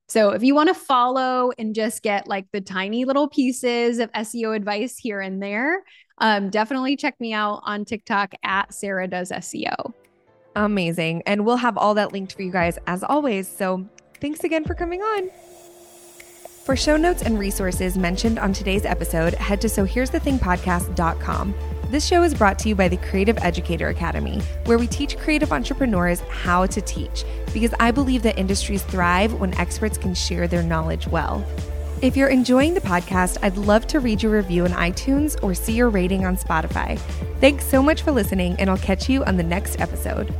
So 0.07 0.31
if 0.31 0.43
you 0.43 0.55
want 0.55 0.69
to 0.69 0.73
follow 0.73 1.51
and 1.57 1.73
just 1.75 2.01
get 2.01 2.27
like 2.27 2.45
the 2.51 2.61
tiny 2.61 3.05
little 3.05 3.27
pieces 3.27 3.99
of 3.99 4.11
SEO 4.11 4.55
advice 4.55 4.97
here 4.97 5.21
and 5.21 5.41
there, 5.41 5.83
um, 6.19 6.49
definitely 6.49 6.95
check 6.95 7.19
me 7.19 7.33
out 7.33 7.61
on 7.63 7.83
TikTok 7.83 8.33
at 8.43 8.73
Sara 8.73 9.07
Does 9.07 9.31
SEO. 9.31 9.93
Amazing. 10.55 11.23
And 11.25 11.45
we'll 11.45 11.57
have 11.57 11.77
all 11.77 11.93
that 11.95 12.13
linked 12.13 12.33
for 12.33 12.41
you 12.41 12.51
guys 12.51 12.77
as 12.87 13.03
always. 13.03 13.47
So 13.47 13.87
thanks 14.19 14.43
again 14.43 14.65
for 14.65 14.75
coming 14.75 15.01
on. 15.01 15.29
For 16.63 16.75
show 16.75 16.95
notes 16.95 17.23
and 17.23 17.39
resources 17.39 17.97
mentioned 17.97 18.37
on 18.37 18.53
today's 18.53 18.85
episode, 18.85 19.33
head 19.33 19.59
to 19.61 19.67
sohere'sthethingpodcast.com. 19.67 21.55
This 21.89 22.05
show 22.05 22.21
is 22.21 22.35
brought 22.35 22.59
to 22.59 22.69
you 22.69 22.75
by 22.75 22.87
the 22.87 22.97
Creative 22.97 23.35
Educator 23.39 23.87
Academy, 23.87 24.39
where 24.65 24.77
we 24.77 24.85
teach 24.85 25.17
creative 25.17 25.51
entrepreneurs 25.51 26.19
how 26.29 26.67
to 26.67 26.79
teach, 26.79 27.25
because 27.51 27.73
I 27.79 27.89
believe 27.89 28.21
that 28.23 28.37
industries 28.37 28.83
thrive 28.83 29.33
when 29.33 29.55
experts 29.55 29.97
can 29.97 30.13
share 30.13 30.47
their 30.47 30.61
knowledge 30.61 31.07
well. 31.07 31.43
If 32.03 32.15
you're 32.15 32.29
enjoying 32.29 32.75
the 32.75 32.81
podcast, 32.81 33.39
I'd 33.41 33.57
love 33.57 33.87
to 33.87 33.99
read 33.99 34.21
your 34.21 34.31
review 34.31 34.63
in 34.63 34.71
iTunes 34.71 35.43
or 35.43 35.55
see 35.55 35.73
your 35.73 35.89
rating 35.89 36.25
on 36.25 36.37
Spotify. 36.37 36.99
Thanks 37.39 37.65
so 37.65 37.81
much 37.81 38.03
for 38.03 38.11
listening, 38.11 38.55
and 38.59 38.69
I'll 38.69 38.77
catch 38.77 39.09
you 39.09 39.23
on 39.23 39.35
the 39.35 39.43
next 39.43 39.79
episode. 39.79 40.31